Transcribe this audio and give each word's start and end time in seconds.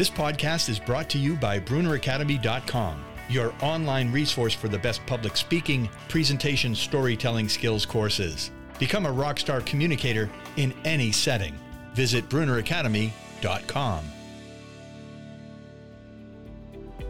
This 0.00 0.08
podcast 0.08 0.70
is 0.70 0.78
brought 0.78 1.10
to 1.10 1.18
you 1.18 1.36
by 1.36 1.60
BrunnerAcademy.com, 1.60 3.04
your 3.28 3.52
online 3.60 4.10
resource 4.10 4.54
for 4.54 4.66
the 4.66 4.78
best 4.78 5.04
public 5.04 5.36
speaking, 5.36 5.90
presentation, 6.08 6.74
storytelling 6.74 7.50
skills 7.50 7.84
courses. 7.84 8.50
Become 8.78 9.04
a 9.04 9.12
rockstar 9.12 9.62
communicator 9.66 10.30
in 10.56 10.72
any 10.86 11.12
setting. 11.12 11.54
Visit 11.92 12.26
BrunnerAcademy.com. 12.30 14.04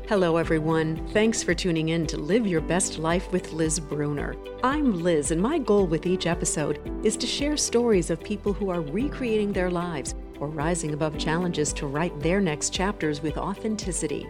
Hello, 0.08 0.36
everyone. 0.36 1.06
Thanks 1.12 1.44
for 1.44 1.54
tuning 1.54 1.90
in 1.90 2.08
to 2.08 2.16
Live 2.16 2.44
Your 2.44 2.60
Best 2.60 2.98
Life 2.98 3.30
with 3.30 3.52
Liz 3.52 3.78
Brunner. 3.78 4.34
I'm 4.64 5.00
Liz, 5.00 5.30
and 5.30 5.40
my 5.40 5.58
goal 5.58 5.86
with 5.86 6.06
each 6.06 6.26
episode 6.26 6.80
is 7.04 7.16
to 7.18 7.26
share 7.28 7.56
stories 7.56 8.10
of 8.10 8.20
people 8.20 8.52
who 8.52 8.68
are 8.68 8.80
recreating 8.80 9.52
their 9.52 9.70
lives 9.70 10.16
or 10.40 10.48
rising 10.48 10.94
above 10.94 11.18
challenges 11.18 11.72
to 11.74 11.86
write 11.86 12.18
their 12.20 12.40
next 12.40 12.72
chapters 12.72 13.22
with 13.22 13.38
authenticity. 13.38 14.26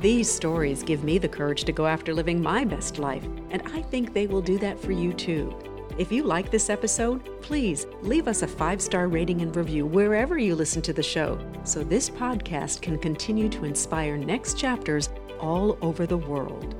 These 0.00 0.32
stories 0.32 0.82
give 0.82 1.04
me 1.04 1.18
the 1.18 1.28
courage 1.28 1.62
to 1.64 1.72
go 1.72 1.86
after 1.86 2.12
living 2.12 2.42
my 2.42 2.64
best 2.64 2.98
life, 2.98 3.24
and 3.50 3.62
I 3.72 3.82
think 3.82 4.12
they 4.12 4.26
will 4.26 4.42
do 4.42 4.58
that 4.58 4.80
for 4.80 4.90
you 4.90 5.12
too. 5.12 5.54
If 5.98 6.10
you 6.10 6.24
like 6.24 6.50
this 6.50 6.70
episode, 6.70 7.40
please 7.42 7.86
leave 8.00 8.26
us 8.26 8.42
a 8.42 8.48
five 8.48 8.80
star 8.80 9.08
rating 9.08 9.42
and 9.42 9.54
review 9.54 9.86
wherever 9.86 10.38
you 10.38 10.56
listen 10.56 10.80
to 10.82 10.92
the 10.92 11.02
show 11.02 11.38
so 11.64 11.84
this 11.84 12.08
podcast 12.08 12.80
can 12.80 12.98
continue 12.98 13.48
to 13.50 13.64
inspire 13.64 14.16
next 14.16 14.58
chapters 14.58 15.10
all 15.38 15.76
over 15.82 16.06
the 16.06 16.16
world. 16.16 16.74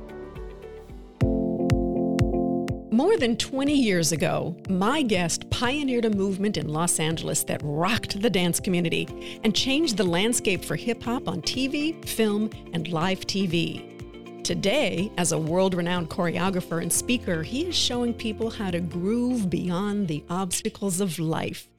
More 2.93 3.17
than 3.17 3.39
20 3.39 3.73
years 3.73 4.13
ago, 4.13 4.55
my 4.69 5.01
guest 5.01 5.49
pioneered 5.49 6.05
a 6.05 6.11
movement 6.11 6.59
in 6.59 6.69
Los 6.69 7.01
Angeles 7.01 7.43
that 7.45 7.63
rocked 7.65 8.21
the 8.21 8.29
dance 8.29 8.61
community 8.61 9.41
and 9.45 9.57
changed 9.57 9.97
the 9.97 10.05
landscape 10.05 10.63
for 10.63 10.77
hip 10.77 11.03
hop 11.03 11.27
on 11.27 11.41
TV, 11.41 12.07
film, 12.07 12.51
and 12.75 12.89
live 12.89 13.21
TV. 13.21 14.45
Today, 14.45 15.11
as 15.17 15.33
a 15.33 15.39
world 15.39 15.73
renowned 15.73 16.11
choreographer 16.11 16.83
and 16.83 16.93
speaker, 16.93 17.43
he 17.43 17.69
is 17.69 17.75
showing 17.75 18.13
people 18.13 18.51
how 18.51 18.71
to 18.71 18.81
groove 18.81 19.49
beyond 19.49 20.07
the 20.07 20.23
obstacles 20.29 21.01
of 21.01 21.19
life. 21.19 21.71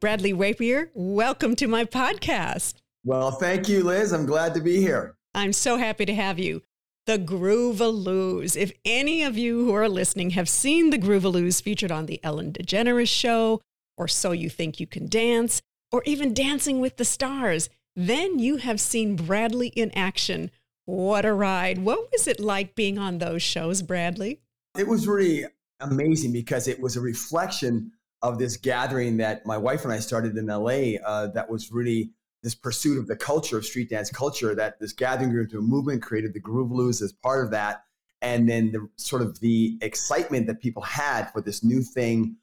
Bradley 0.00 0.32
Rapier, 0.32 0.90
welcome 0.94 1.54
to 1.54 1.68
my 1.68 1.84
podcast. 1.84 2.74
Well, 3.04 3.30
thank 3.30 3.68
you, 3.68 3.84
Liz. 3.84 4.12
I'm 4.12 4.26
glad 4.26 4.52
to 4.54 4.60
be 4.60 4.80
here. 4.80 5.14
I'm 5.32 5.52
so 5.52 5.76
happy 5.76 6.06
to 6.06 6.14
have 6.16 6.40
you. 6.40 6.62
The 7.06 7.18
Groovaloos. 7.18 8.56
If 8.56 8.72
any 8.84 9.22
of 9.22 9.38
you 9.38 9.64
who 9.64 9.72
are 9.72 9.88
listening 9.88 10.30
have 10.30 10.48
seen 10.48 10.90
the 10.90 10.98
Groovaloos 10.98 11.62
featured 11.62 11.92
on 11.92 12.06
The 12.06 12.18
Ellen 12.24 12.52
DeGeneres 12.52 13.08
Show, 13.08 13.60
or 13.96 14.08
So 14.08 14.32
You 14.32 14.50
Think 14.50 14.80
You 14.80 14.88
Can 14.88 15.06
Dance, 15.06 15.62
or 15.92 16.02
even 16.04 16.34
Dancing 16.34 16.80
with 16.80 16.96
the 16.96 17.04
Stars, 17.04 17.70
then 17.94 18.40
you 18.40 18.56
have 18.56 18.80
seen 18.80 19.14
Bradley 19.14 19.68
in 19.68 19.92
action 19.92 20.50
what 20.84 21.24
a 21.24 21.32
ride. 21.32 21.78
What 21.78 22.10
was 22.12 22.26
it 22.26 22.40
like 22.40 22.74
being 22.74 22.98
on 22.98 23.18
those 23.18 23.42
shows, 23.42 23.82
Bradley? 23.82 24.40
It 24.76 24.86
was 24.86 25.06
really 25.06 25.44
amazing 25.80 26.32
because 26.32 26.68
it 26.68 26.80
was 26.80 26.96
a 26.96 27.00
reflection 27.00 27.92
of 28.22 28.38
this 28.38 28.56
gathering 28.56 29.16
that 29.18 29.46
my 29.46 29.58
wife 29.58 29.84
and 29.84 29.92
I 29.92 29.98
started 29.98 30.36
in 30.36 30.46
LA 30.46 30.98
uh, 31.04 31.28
that 31.28 31.48
was 31.48 31.70
really 31.70 32.10
this 32.46 32.54
pursuit 32.54 32.96
of 32.96 33.08
the 33.08 33.16
culture 33.16 33.58
of 33.58 33.66
street 33.66 33.90
dance 33.90 34.08
culture 34.08 34.54
that 34.54 34.78
this 34.78 34.92
gathering 34.92 35.30
grew 35.30 35.42
into 35.42 35.58
a 35.58 35.60
movement 35.60 36.00
created 36.00 36.32
the 36.32 36.38
groove 36.38 36.70
Groovaloos 36.70 37.02
as 37.02 37.12
part 37.12 37.44
of 37.44 37.50
that 37.50 37.82
and 38.22 38.48
then 38.48 38.70
the 38.70 38.88
sort 38.94 39.20
of 39.20 39.40
the 39.40 39.76
excitement 39.82 40.46
that 40.46 40.60
people 40.60 40.82
had 40.82 41.24
for 41.32 41.40
this 41.40 41.64
new 41.64 41.82
thing 41.82 42.36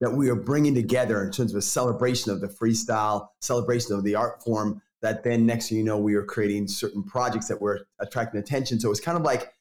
that 0.00 0.10
we 0.10 0.30
are 0.30 0.34
bringing 0.34 0.74
together 0.74 1.22
in 1.22 1.30
terms 1.30 1.52
of 1.52 1.58
a 1.58 1.62
celebration 1.62 2.32
of 2.32 2.40
the 2.40 2.46
freestyle 2.46 3.28
celebration 3.42 3.94
of 3.94 4.02
the 4.02 4.14
art 4.14 4.42
form 4.42 4.80
that 5.02 5.24
then 5.24 5.44
next 5.44 5.68
thing 5.68 5.76
you 5.76 5.84
know, 5.84 5.98
we 5.98 6.14
were 6.14 6.24
creating 6.24 6.66
certain 6.66 7.02
projects 7.02 7.46
that 7.48 7.60
were 7.60 7.86
attracting 7.98 8.40
attention. 8.40 8.80
So 8.80 8.88
it 8.88 8.90
was 8.90 9.00
kind 9.00 9.18
of 9.18 9.24
like 9.24 9.52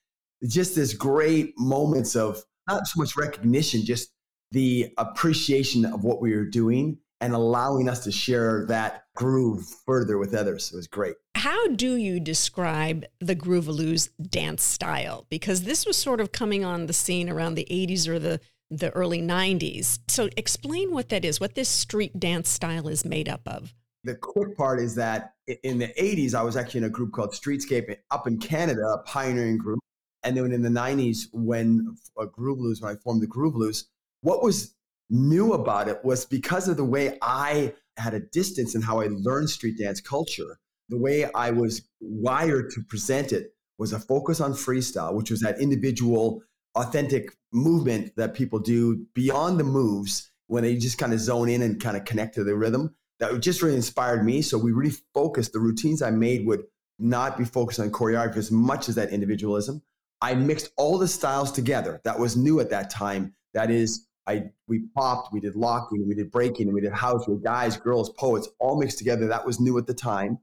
just 0.48 0.76
this 0.76 0.94
great 0.94 1.54
moments 1.58 2.16
of 2.16 2.42
not 2.70 2.88
so 2.88 3.02
much 3.02 3.18
recognition, 3.18 3.84
just 3.84 4.12
the 4.52 4.94
appreciation 4.98 5.84
of 5.84 6.06
what 6.06 6.22
we 6.22 6.34
were 6.34 6.46
doing 6.46 7.00
and 7.22 7.34
allowing 7.34 7.90
us 7.90 8.04
to 8.06 8.12
share 8.12 8.66
that 8.68 9.04
groove 9.16 9.66
further 9.86 10.18
with 10.18 10.34
others. 10.34 10.72
It 10.72 10.78
was 10.78 10.88
great. 10.88 11.16
How 11.36 11.68
do 11.68 11.96
you 11.96 12.20
describe 12.20 13.06
the 13.20 13.36
Groovaloos 13.36 14.10
dance 14.30 14.64
style? 14.64 15.26
Because 15.30 15.64
this 15.64 15.86
was 15.86 15.98
sort 15.98 16.22
of 16.22 16.32
coming 16.32 16.64
on 16.64 16.86
the 16.86 16.94
scene 16.94 17.30
around 17.30 17.56
the 17.56 17.68
80s 17.70 18.08
or 18.08 18.20
the, 18.20 18.40
the 18.70 18.90
early 18.92 19.22
90s. 19.22 20.00
So 20.08 20.30
explain 20.38 20.92
what 20.92 21.10
that 21.10 21.26
is, 21.26 21.40
what 21.40 21.56
this 21.56 21.70
street 21.70 22.20
dance 22.20 22.50
style 22.50 22.88
is 22.88 23.04
made 23.04 23.28
up 23.28 23.42
of. 23.46 23.74
The 24.06 24.16
quick 24.16 24.56
part 24.56 24.80
is 24.80 24.96
that 24.96 25.34
in 25.64 25.78
the 25.78 25.90
80s, 26.00 26.34
I 26.34 26.42
was 26.42 26.56
actually 26.56 26.80
in 26.80 26.84
a 26.86 26.90
group 26.90 27.12
called 27.12 27.32
Streetscape 27.32 27.96
up 28.12 28.28
in 28.28 28.38
Canada, 28.40 28.82
a 28.82 29.00
pioneering 29.00 29.58
group. 29.58 29.80
And 30.24 30.36
then 30.36 30.52
in 30.52 30.62
the 30.62 30.70
90s, 30.70 31.28
when 31.34 31.96
uh, 32.18 32.26
Groovaloos, 32.26 32.82
when 32.82 32.96
I 32.96 33.00
formed 33.00 33.22
the 33.22 33.28
Groovaloos, 33.28 33.86
what 34.22 34.44
was 34.44 34.76
new 35.10 35.54
about 35.54 35.88
it 35.88 36.04
was 36.04 36.26
because 36.26 36.68
of 36.68 36.78
the 36.78 36.86
way 36.86 37.18
I 37.22 37.74
had 37.98 38.14
a 38.14 38.20
distance 38.20 38.76
in 38.76 38.82
how 38.82 39.02
I 39.02 39.08
learned 39.12 39.50
street 39.50 39.78
dance 39.78 40.02
culture, 40.02 40.60
the 40.90 40.98
way 40.98 41.30
I 41.34 41.52
was 41.52 41.88
wired 42.00 42.72
to 42.72 42.82
present 42.84 43.32
it 43.32 43.54
was 43.78 43.94
a 43.94 44.00
focus 44.00 44.42
on 44.42 44.54
freestyle, 44.54 45.14
which 45.14 45.32
was 45.32 45.42
that 45.42 45.60
individual, 45.60 46.44
authentic 46.76 47.32
movement 47.52 48.12
that 48.18 48.34
people 48.34 48.60
do 48.60 49.06
beyond 49.14 49.60
the 49.60 49.64
moves 49.64 50.32
when 50.48 50.64
they 50.64 50.76
just 50.76 50.98
kind 50.98 51.14
of 51.14 51.20
zone 51.20 51.50
in 51.50 51.62
and 51.62 51.82
kind 51.82 51.96
of 51.96 52.06
connect 52.06 52.36
to 52.36 52.44
the 52.44 52.56
rhythm. 52.56 52.96
that 53.20 53.40
just 53.40 53.62
really 53.62 53.76
inspired 53.76 54.26
me. 54.26 54.42
So 54.42 54.58
we 54.58 54.72
really 54.72 54.96
focused 55.14 55.54
the 55.54 55.60
routines 55.60 56.02
I 56.02 56.12
made 56.12 56.46
would 56.46 56.64
not 56.98 57.38
be 57.38 57.46
focused 57.46 57.80
on 57.80 57.92
choreography 57.92 58.38
as 58.38 58.52
much 58.52 58.90
as 58.90 58.96
that 58.96 59.10
individualism. 59.10 59.82
I 60.22 60.36
mixed 60.36 60.72
all 60.78 60.98
the 60.98 61.08
styles 61.08 61.52
together. 61.52 62.02
That 62.04 62.20
was 62.20 62.36
new 62.36 62.60
at 62.60 62.70
that 62.72 62.90
time. 62.90 63.34
That 63.54 63.72
is, 63.72 64.06
I 64.30 64.52
we 64.68 64.84
popped, 64.96 65.34
we 65.34 65.40
did 65.40 65.56
locking, 65.56 66.08
we 66.08 66.16
did 66.16 66.32
breaking, 66.32 66.72
we 66.72 66.82
did 66.82 66.94
house, 66.94 67.28
we 67.28 67.38
guys, 67.42 67.78
girls, 67.78 68.12
poets, 68.12 68.48
all 68.60 68.80
mixed 68.80 68.98
together. 68.98 69.28
That 69.28 69.46
was 69.46 69.60
new 69.60 69.78
at 69.78 69.88
the 69.88 69.94
time. 69.94 70.38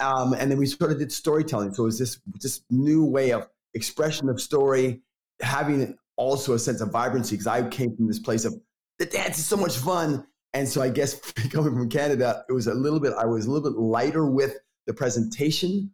Um, 0.00 0.34
and 0.34 0.50
then 0.50 0.58
we 0.58 0.66
sort 0.66 0.92
of 0.92 0.98
did 0.98 1.10
storytelling. 1.10 1.72
So 1.74 1.84
it 1.84 1.86
was 1.86 1.98
this 1.98 2.20
this 2.40 2.62
new 2.70 3.04
way 3.04 3.32
of 3.32 3.48
expression 3.74 4.28
of 4.28 4.40
story, 4.40 5.00
having 5.40 5.96
also 6.16 6.52
a 6.54 6.58
sense 6.58 6.80
of 6.80 6.92
vibrancy 6.92 7.36
because 7.36 7.46
I 7.46 7.66
came 7.68 7.96
from 7.96 8.06
this 8.06 8.18
place 8.18 8.44
of 8.44 8.54
the 8.98 9.06
dance 9.06 9.38
is 9.38 9.46
so 9.46 9.56
much 9.56 9.78
fun 9.78 10.26
and 10.54 10.68
so 10.68 10.82
I 10.82 10.90
guess 10.90 11.18
coming 11.50 11.74
from 11.74 11.88
Canada, 11.88 12.44
it 12.48 12.52
was 12.52 12.66
a 12.66 12.74
little 12.74 13.00
bit, 13.00 13.12
I 13.18 13.26
was 13.26 13.46
a 13.46 13.50
little 13.50 13.70
bit 13.70 13.78
lighter 13.78 14.26
with 14.26 14.56
the 14.86 14.94
presentation 14.94 15.90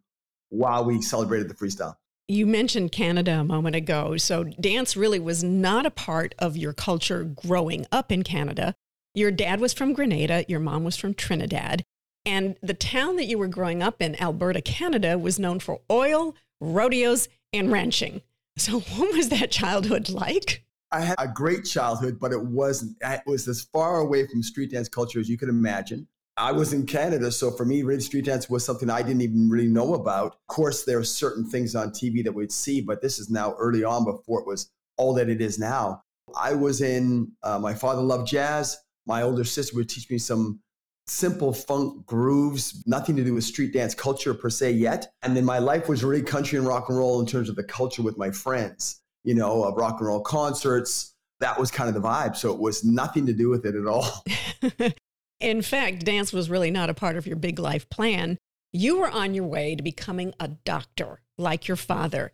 while 0.49 0.85
we 0.85 1.01
celebrated 1.01 1.49
the 1.49 1.53
freestyle. 1.53 1.95
You 2.29 2.45
mentioned 2.45 2.91
Canada 2.91 3.39
a 3.39 3.43
moment 3.43 3.75
ago. 3.75 4.15
So 4.17 4.43
dance 4.43 4.95
really 4.95 5.17
was 5.17 5.43
not 5.43 5.87
a 5.87 5.91
part 5.91 6.35
of 6.37 6.55
your 6.55 6.73
culture 6.73 7.23
growing 7.23 7.87
up 7.91 8.11
in 8.11 8.21
Canada. 8.21 8.75
Your 9.15 9.31
dad 9.31 9.59
was 9.59 9.73
from 9.73 9.93
Grenada, 9.93 10.45
your 10.47 10.59
mom 10.59 10.83
was 10.83 10.95
from 10.95 11.15
Trinidad. 11.15 11.83
And 12.27 12.55
the 12.61 12.75
town 12.75 13.15
that 13.15 13.25
you 13.25 13.39
were 13.39 13.47
growing 13.47 13.81
up 13.81 13.99
in, 13.99 14.21
Alberta, 14.21 14.61
Canada, 14.61 15.17
was 15.17 15.39
known 15.39 15.59
for 15.59 15.81
oil, 15.89 16.35
rodeos, 16.61 17.29
and 17.51 17.71
ranching. 17.71 18.21
So, 18.57 18.79
what 18.97 19.15
was 19.15 19.29
that 19.29 19.49
childhood 19.49 20.09
like? 20.09 20.63
I 20.91 21.01
had 21.01 21.15
a 21.17 21.27
great 21.27 21.65
childhood, 21.65 22.19
but 22.19 22.31
it 22.31 22.43
wasn't. 22.43 22.95
It 23.01 23.21
was 23.25 23.47
as 23.47 23.63
far 23.73 24.01
away 24.01 24.27
from 24.27 24.43
street 24.43 24.69
dance 24.69 24.87
culture 24.87 25.19
as 25.19 25.29
you 25.29 25.37
could 25.37 25.49
imagine. 25.49 26.07
I 26.39 26.53
was 26.53 26.71
in 26.71 26.85
Canada, 26.85 27.31
so 27.31 27.51
for 27.51 27.65
me, 27.65 27.83
really 27.83 27.99
street 27.99 28.25
dance 28.25 28.49
was 28.49 28.63
something 28.63 28.89
I 28.89 29.01
didn't 29.01 29.21
even 29.21 29.49
really 29.49 29.67
know 29.67 29.93
about. 29.93 30.27
Of 30.27 30.47
course, 30.47 30.85
there 30.85 30.97
are 30.97 31.03
certain 31.03 31.45
things 31.45 31.75
on 31.75 31.89
TV 31.89 32.23
that 32.23 32.33
we'd 32.33 32.51
see, 32.51 32.79
but 32.79 33.01
this 33.01 33.19
is 33.19 33.29
now 33.29 33.55
early 33.59 33.83
on 33.83 34.05
before 34.05 34.39
it 34.39 34.47
was 34.47 34.71
all 34.97 35.13
that 35.15 35.29
it 35.29 35.41
is 35.41 35.59
now. 35.59 36.01
I 36.35 36.53
was 36.53 36.81
in. 36.81 37.33
Uh, 37.43 37.59
my 37.59 37.73
father 37.73 38.01
loved 38.01 38.27
jazz. 38.27 38.77
My 39.05 39.21
older 39.21 39.43
sister 39.43 39.75
would 39.75 39.89
teach 39.89 40.09
me 40.09 40.17
some 40.17 40.61
simple 41.07 41.51
funk 41.51 42.05
grooves, 42.05 42.83
nothing 42.87 43.15
to 43.17 43.23
do 43.23 43.33
with 43.33 43.43
street 43.43 43.73
dance 43.73 43.93
culture 43.93 44.33
per 44.33 44.49
se 44.49 44.71
yet. 44.71 45.11
And 45.23 45.35
then 45.35 45.43
my 45.43 45.59
life 45.59 45.89
was 45.89 46.03
really 46.03 46.21
country 46.21 46.57
and 46.57 46.67
rock 46.67 46.87
and 46.87 46.97
roll 46.97 47.19
in 47.19 47.25
terms 47.25 47.49
of 47.49 47.55
the 47.55 47.63
culture 47.63 48.03
with 48.03 48.17
my 48.17 48.31
friends 48.31 49.01
you 49.23 49.35
know, 49.35 49.63
of 49.63 49.75
rock 49.75 49.97
and 49.99 50.07
roll 50.07 50.21
concerts. 50.21 51.13
That 51.39 51.59
was 51.59 51.71
kind 51.71 51.87
of 51.87 51.95
the 51.95 52.07
vibe. 52.07 52.35
So 52.35 52.53
it 52.53 52.59
was 52.59 52.83
nothing 52.83 53.25
to 53.27 53.33
do 53.33 53.49
with 53.49 53.65
it 53.65 53.75
at 53.75 53.85
all. 53.85 54.23
In 55.39 55.61
fact, 55.61 56.05
dance 56.05 56.33
was 56.33 56.49
really 56.49 56.71
not 56.71 56.89
a 56.89 56.93
part 56.93 57.15
of 57.15 57.25
your 57.25 57.37
big 57.37 57.59
life 57.59 57.89
plan. 57.89 58.37
You 58.73 58.99
were 58.99 59.09
on 59.09 59.33
your 59.33 59.45
way 59.45 59.75
to 59.75 59.81
becoming 59.81 60.33
a 60.39 60.49
doctor 60.49 61.21
like 61.37 61.67
your 61.67 61.77
father. 61.77 62.31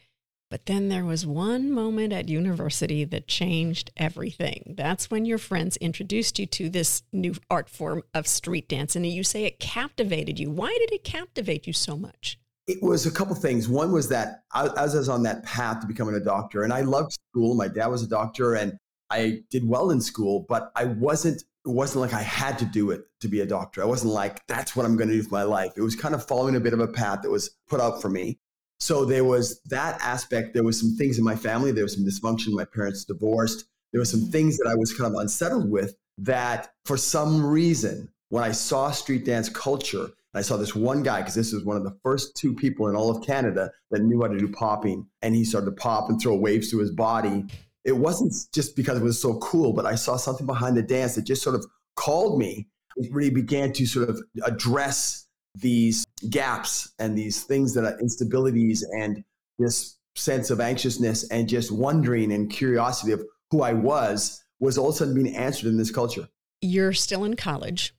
But 0.50 0.66
then 0.66 0.90
there 0.90 1.06
was 1.06 1.26
one 1.26 1.72
moment 1.72 2.14
at 2.14 2.30
university 2.30 3.04
that 3.06 3.28
changed 3.28 3.92
everything. 3.98 4.74
That's 4.78 5.12
when 5.12 5.26
your 5.26 5.38
friends 5.38 5.78
introduced 5.78 6.40
you 6.40 6.46
to 6.48 6.70
this 6.70 7.04
new 7.12 7.36
art 7.50 7.70
form 7.70 8.04
of 8.14 8.28
street 8.28 8.70
dance. 8.70 8.96
And 8.96 9.06
you 9.06 9.24
say 9.24 9.46
it 9.46 9.60
captivated 9.60 10.40
you. 10.40 10.50
Why 10.50 10.76
did 10.80 10.92
it 10.92 11.04
captivate 11.04 11.68
you 11.68 11.74
so 11.74 11.98
much? 11.98 12.40
It 12.68 12.82
was 12.82 13.06
a 13.06 13.12
couple 13.12 13.36
things. 13.36 13.68
One 13.70 13.92
was 13.92 14.10
that 14.10 14.44
I, 14.52 14.68
as 14.78 14.96
I 14.96 15.00
was 15.00 15.10
on 15.10 15.24
that 15.24 15.44
path 15.44 15.82
to 15.82 15.88
becoming 15.88 16.16
a 16.16 16.20
doctor, 16.20 16.64
and 16.64 16.74
I 16.74 16.82
loved 16.82 17.18
school. 17.30 17.54
My 17.54 17.68
dad 17.68 17.88
was 17.88 18.02
a 18.02 18.08
doctor, 18.08 18.56
and 18.56 18.78
I 19.12 19.44
did 19.52 19.68
well 19.68 19.92
in 19.92 20.02
school, 20.02 20.46
but 20.50 20.72
I 20.76 20.86
wasn't 20.86 21.44
it 21.66 21.72
wasn't 21.72 22.02
like 22.02 22.14
I 22.14 22.22
had 22.22 22.60
to 22.60 22.66
do 22.66 22.92
it 22.92 23.06
to 23.22 23.28
be 23.28 23.40
a 23.40 23.46
doctor. 23.46 23.82
I 23.82 23.86
wasn't 23.86 24.14
like, 24.14 24.46
that's 24.48 24.76
what 24.76 24.86
I'm 24.86 24.96
going 24.96 25.10
to 25.10 25.16
do 25.16 25.24
for 25.24 25.34
my 25.34 25.44
life. 25.44 25.74
It 25.76 25.82
was 25.82 25.96
kind 25.96 26.14
of 26.14 26.26
following 26.26 26.56
a 26.56 26.60
bit 26.60 26.74
of 26.74 26.80
a 26.80 26.88
path 26.88 27.24
that 27.24 27.32
was 27.32 27.50
put 27.68 27.82
out 27.82 28.02
for 28.02 28.10
me. 28.10 28.40
So 28.80 29.06
there 29.06 29.24
was 29.24 29.62
that 29.66 30.00
aspect. 30.02 30.54
There 30.54 30.64
was 30.64 30.80
some 30.80 30.96
things 30.96 31.18
in 31.18 31.24
my 31.24 31.36
family. 31.36 31.72
There 31.72 31.84
was 31.84 31.96
some 31.96 32.06
dysfunction. 32.06 32.50
My 32.52 32.66
parents 32.66 33.06
divorced. 33.06 33.66
There 33.92 34.02
were 34.02 34.06
some 34.06 34.30
things 34.30 34.58
that 34.58 34.68
I 34.70 34.76
was 34.76 34.94
kind 34.94 35.14
of 35.14 35.20
unsettled 35.20 35.72
with 35.72 35.96
that 36.20 36.74
for 36.86 36.98
some 36.98 37.46
reason, 37.46 38.10
when 38.30 38.44
I 38.44 38.52
saw 38.52 38.92
street 38.92 39.26
dance 39.26 39.50
culture, 39.50 40.10
I 40.34 40.42
saw 40.42 40.58
this 40.58 40.76
one 40.76 41.02
guy, 41.02 41.22
because 41.22 41.36
this 41.36 41.54
was 41.54 41.64
one 41.64 41.78
of 41.78 41.84
the 41.84 41.98
first 42.04 42.36
two 42.36 42.54
people 42.54 42.90
in 42.90 42.96
all 42.96 43.10
of 43.10 43.26
Canada 43.26 43.72
that 43.92 44.02
knew 44.02 44.22
how 44.22 44.28
to 44.28 44.38
do 44.38 44.50
popping. 44.50 45.08
And 45.22 45.34
he 45.34 45.46
started 45.46 45.68
to 45.68 45.72
pop 45.72 46.10
and 46.10 46.22
throw 46.22 46.36
waves 46.36 46.70
to 46.72 46.80
his 46.80 46.92
body. 46.92 47.46
It 47.86 47.96
wasn't 47.96 48.34
just 48.52 48.76
because 48.76 48.98
it 48.98 49.04
was 49.04 49.22
so 49.22 49.38
cool, 49.38 49.72
but 49.72 49.86
I 49.86 49.96
saw 49.96 50.18
something 50.18 50.46
behind 50.46 50.76
the 50.76 50.82
dance 50.82 51.16
that 51.16 51.24
just 51.24 51.44
sort 51.44 51.56
of 51.56 51.66
called 51.96 52.40
me. 52.40 52.68
It 52.98 53.14
really 53.14 53.30
began 53.30 53.72
to 53.74 53.86
sort 53.86 54.10
of 54.10 54.20
address 54.44 55.28
these 55.54 56.06
gaps 56.30 56.92
and 57.00 57.18
these 57.18 57.44
things 57.44 57.74
that 57.76 57.86
are 57.86 57.98
instabilities 58.02 58.82
and 59.00 59.24
this 59.60 59.98
sense 60.16 60.50
of 60.50 60.60
anxiousness 60.60 61.30
and 61.30 61.48
just 61.48 61.72
wondering 61.72 62.32
and 62.32 62.50
curiosity 62.50 63.12
of 63.12 63.24
who 63.52 63.62
I 63.62 63.74
was 63.74 64.44
was 64.60 64.78
all 64.78 64.90
of 64.90 64.96
a 64.96 64.98
sudden 64.98 65.14
being 65.14 65.36
answered 65.36 65.68
in 65.68 65.78
this 65.78 65.92
culture. 65.92 66.28
You're 66.62 66.94
still 66.94 67.24
in 67.24 67.36
college 67.36 67.94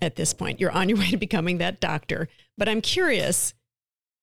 at 0.00 0.16
this 0.16 0.32
point. 0.32 0.60
You're 0.60 0.70
on 0.70 0.88
your 0.88 0.98
way 0.98 1.10
to 1.10 1.16
becoming 1.16 1.58
that 1.58 1.80
doctor. 1.80 2.28
But 2.56 2.68
I'm 2.68 2.80
curious 2.80 3.54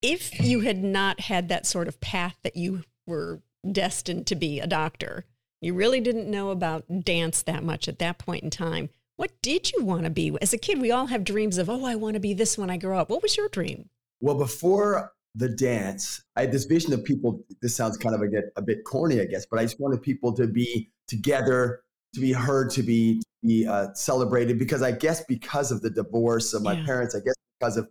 if 0.00 0.40
you 0.40 0.60
had 0.60 0.82
not 0.82 1.20
had 1.20 1.48
that 1.48 1.66
sort 1.66 1.88
of 1.88 2.00
path 2.00 2.36
that 2.42 2.56
you 2.56 2.84
were 3.06 3.42
destined 3.70 4.26
to 4.28 4.34
be 4.34 4.60
a 4.60 4.66
doctor, 4.66 5.24
you 5.60 5.74
really 5.74 6.00
didn't 6.00 6.30
know 6.30 6.50
about 6.50 7.04
dance 7.04 7.42
that 7.42 7.62
much 7.62 7.88
at 7.88 7.98
that 8.00 8.18
point 8.18 8.42
in 8.42 8.50
time. 8.50 8.90
What 9.16 9.30
did 9.42 9.72
you 9.72 9.84
want 9.84 10.04
to 10.04 10.10
be? 10.10 10.36
As 10.40 10.52
a 10.52 10.58
kid, 10.58 10.80
we 10.80 10.90
all 10.90 11.06
have 11.06 11.22
dreams 11.22 11.58
of, 11.58 11.70
oh, 11.70 11.84
I 11.84 11.94
want 11.94 12.14
to 12.14 12.20
be 12.20 12.34
this 12.34 12.58
when 12.58 12.70
I 12.70 12.76
grow 12.76 12.98
up. 12.98 13.10
What 13.10 13.22
was 13.22 13.36
your 13.36 13.48
dream? 13.48 13.88
Well, 14.20 14.36
before 14.36 15.12
the 15.34 15.48
dance, 15.48 16.22
I 16.36 16.42
had 16.42 16.52
this 16.52 16.64
vision 16.64 16.92
of 16.92 17.04
people. 17.04 17.44
This 17.60 17.76
sounds 17.76 17.96
kind 17.96 18.14
of 18.14 18.22
a, 18.22 18.28
get, 18.28 18.44
a 18.56 18.62
bit 18.62 18.84
corny, 18.84 19.20
I 19.20 19.26
guess, 19.26 19.46
but 19.46 19.60
I 19.60 19.62
just 19.62 19.78
wanted 19.78 20.02
people 20.02 20.32
to 20.34 20.46
be 20.46 20.90
together, 21.06 21.82
to 22.14 22.20
be 22.20 22.32
heard, 22.32 22.70
to 22.70 22.82
be, 22.82 23.20
to 23.20 23.46
be 23.46 23.66
uh, 23.66 23.92
celebrated. 23.94 24.58
Because 24.58 24.82
I 24.82 24.92
guess 24.92 25.24
because 25.28 25.70
of 25.70 25.82
the 25.82 25.90
divorce 25.90 26.54
of 26.54 26.62
my 26.62 26.72
yeah. 26.72 26.84
parents, 26.84 27.14
I 27.14 27.20
guess 27.20 27.34
because 27.60 27.76
of 27.76 27.88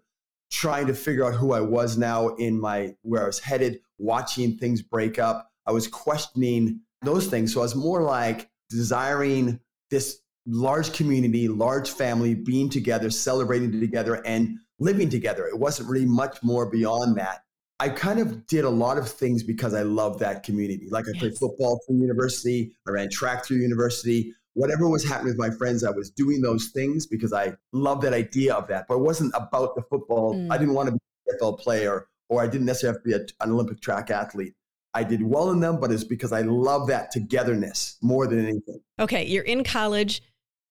trying 0.52 0.88
to 0.88 0.94
figure 0.94 1.26
out 1.26 1.36
who 1.36 1.54
I 1.54 1.62
was 1.62 1.98
now 1.98 2.30
in 2.36 2.60
my 2.60 2.94
where 3.04 3.24
I 3.24 3.28
was 3.28 3.40
headed, 3.40 3.80
watching 3.98 4.58
things 4.58 4.82
break 4.82 5.18
up, 5.18 5.51
I 5.66 5.72
was 5.72 5.88
questioning 5.88 6.82
those 7.04 7.28
things. 7.28 7.54
So 7.54 7.62
I 7.62 7.64
was 7.64 7.76
more 7.76 8.02
like 8.04 8.50
desiring 8.70 9.60
this 9.90 10.22
large 10.46 10.94
community, 10.94 11.48
large 11.48 11.90
family, 11.90 12.34
being 12.34 12.70
together, 12.70 13.10
celebrating 13.10 13.80
together, 13.80 14.22
and 14.26 14.58
living 14.80 15.10
together. 15.10 15.46
It 15.48 15.60
wasn't 15.60 15.90
really 15.90 16.06
much 16.06 16.42
more 16.44 16.70
beyond 16.70 17.18
that. 17.18 17.44
I 17.80 17.90
kind 17.90 18.20
of 18.20 18.46
did 18.46 18.64
a 18.64 18.70
lot 18.70 18.98
of 18.98 19.10
things 19.10 19.42
because 19.44 19.74
I 19.74 19.82
love 19.82 20.20
that 20.20 20.44
community. 20.44 20.88
Like 20.92 21.06
I 21.06 21.12
yes. 21.14 21.20
played 21.20 21.38
football 21.38 21.80
through 21.86 21.98
university, 21.98 22.76
I 22.88 22.92
ran 22.92 23.10
track 23.10 23.46
through 23.46 23.58
university. 23.58 24.34
Whatever 24.54 24.90
was 24.90 25.08
happening 25.08 25.30
with 25.30 25.40
my 25.40 25.50
friends, 25.50 25.84
I 25.84 25.92
was 25.92 26.10
doing 26.10 26.42
those 26.42 26.72
things 26.76 27.08
because 27.08 27.32
I 27.32 27.54
love 27.72 28.02
that 28.02 28.14
idea 28.14 28.54
of 28.54 28.68
that. 28.68 28.86
But 28.88 28.96
it 28.96 29.02
wasn't 29.02 29.34
about 29.34 29.76
the 29.76 29.82
football. 29.84 30.36
Mm. 30.36 30.52
I 30.52 30.58
didn't 30.58 30.74
want 30.74 30.90
to 30.90 30.92
be 30.92 31.00
an 31.28 31.38
NFL 31.40 31.60
player, 31.60 32.08
or 32.28 32.44
I 32.44 32.48
didn't 32.48 32.66
necessarily 32.66 32.98
have 32.98 33.04
to 33.04 33.10
be 33.10 33.16
a, 33.16 33.44
an 33.44 33.52
Olympic 33.52 33.80
track 33.80 34.12
athlete. 34.12 34.54
I 34.94 35.04
did 35.04 35.24
well 35.24 35.52
in 35.52 35.60
them, 35.60 35.80
but 35.80 35.92
it's 35.92 36.04
because 36.04 36.32
I 36.32 36.42
love 36.42 36.88
that 36.88 37.12
togetherness 37.12 37.98
more 38.02 38.28
than 38.28 38.40
anything. 38.40 38.82
Okay, 39.00 39.26
you're 39.26 39.44
in 39.44 39.64
college 39.64 40.22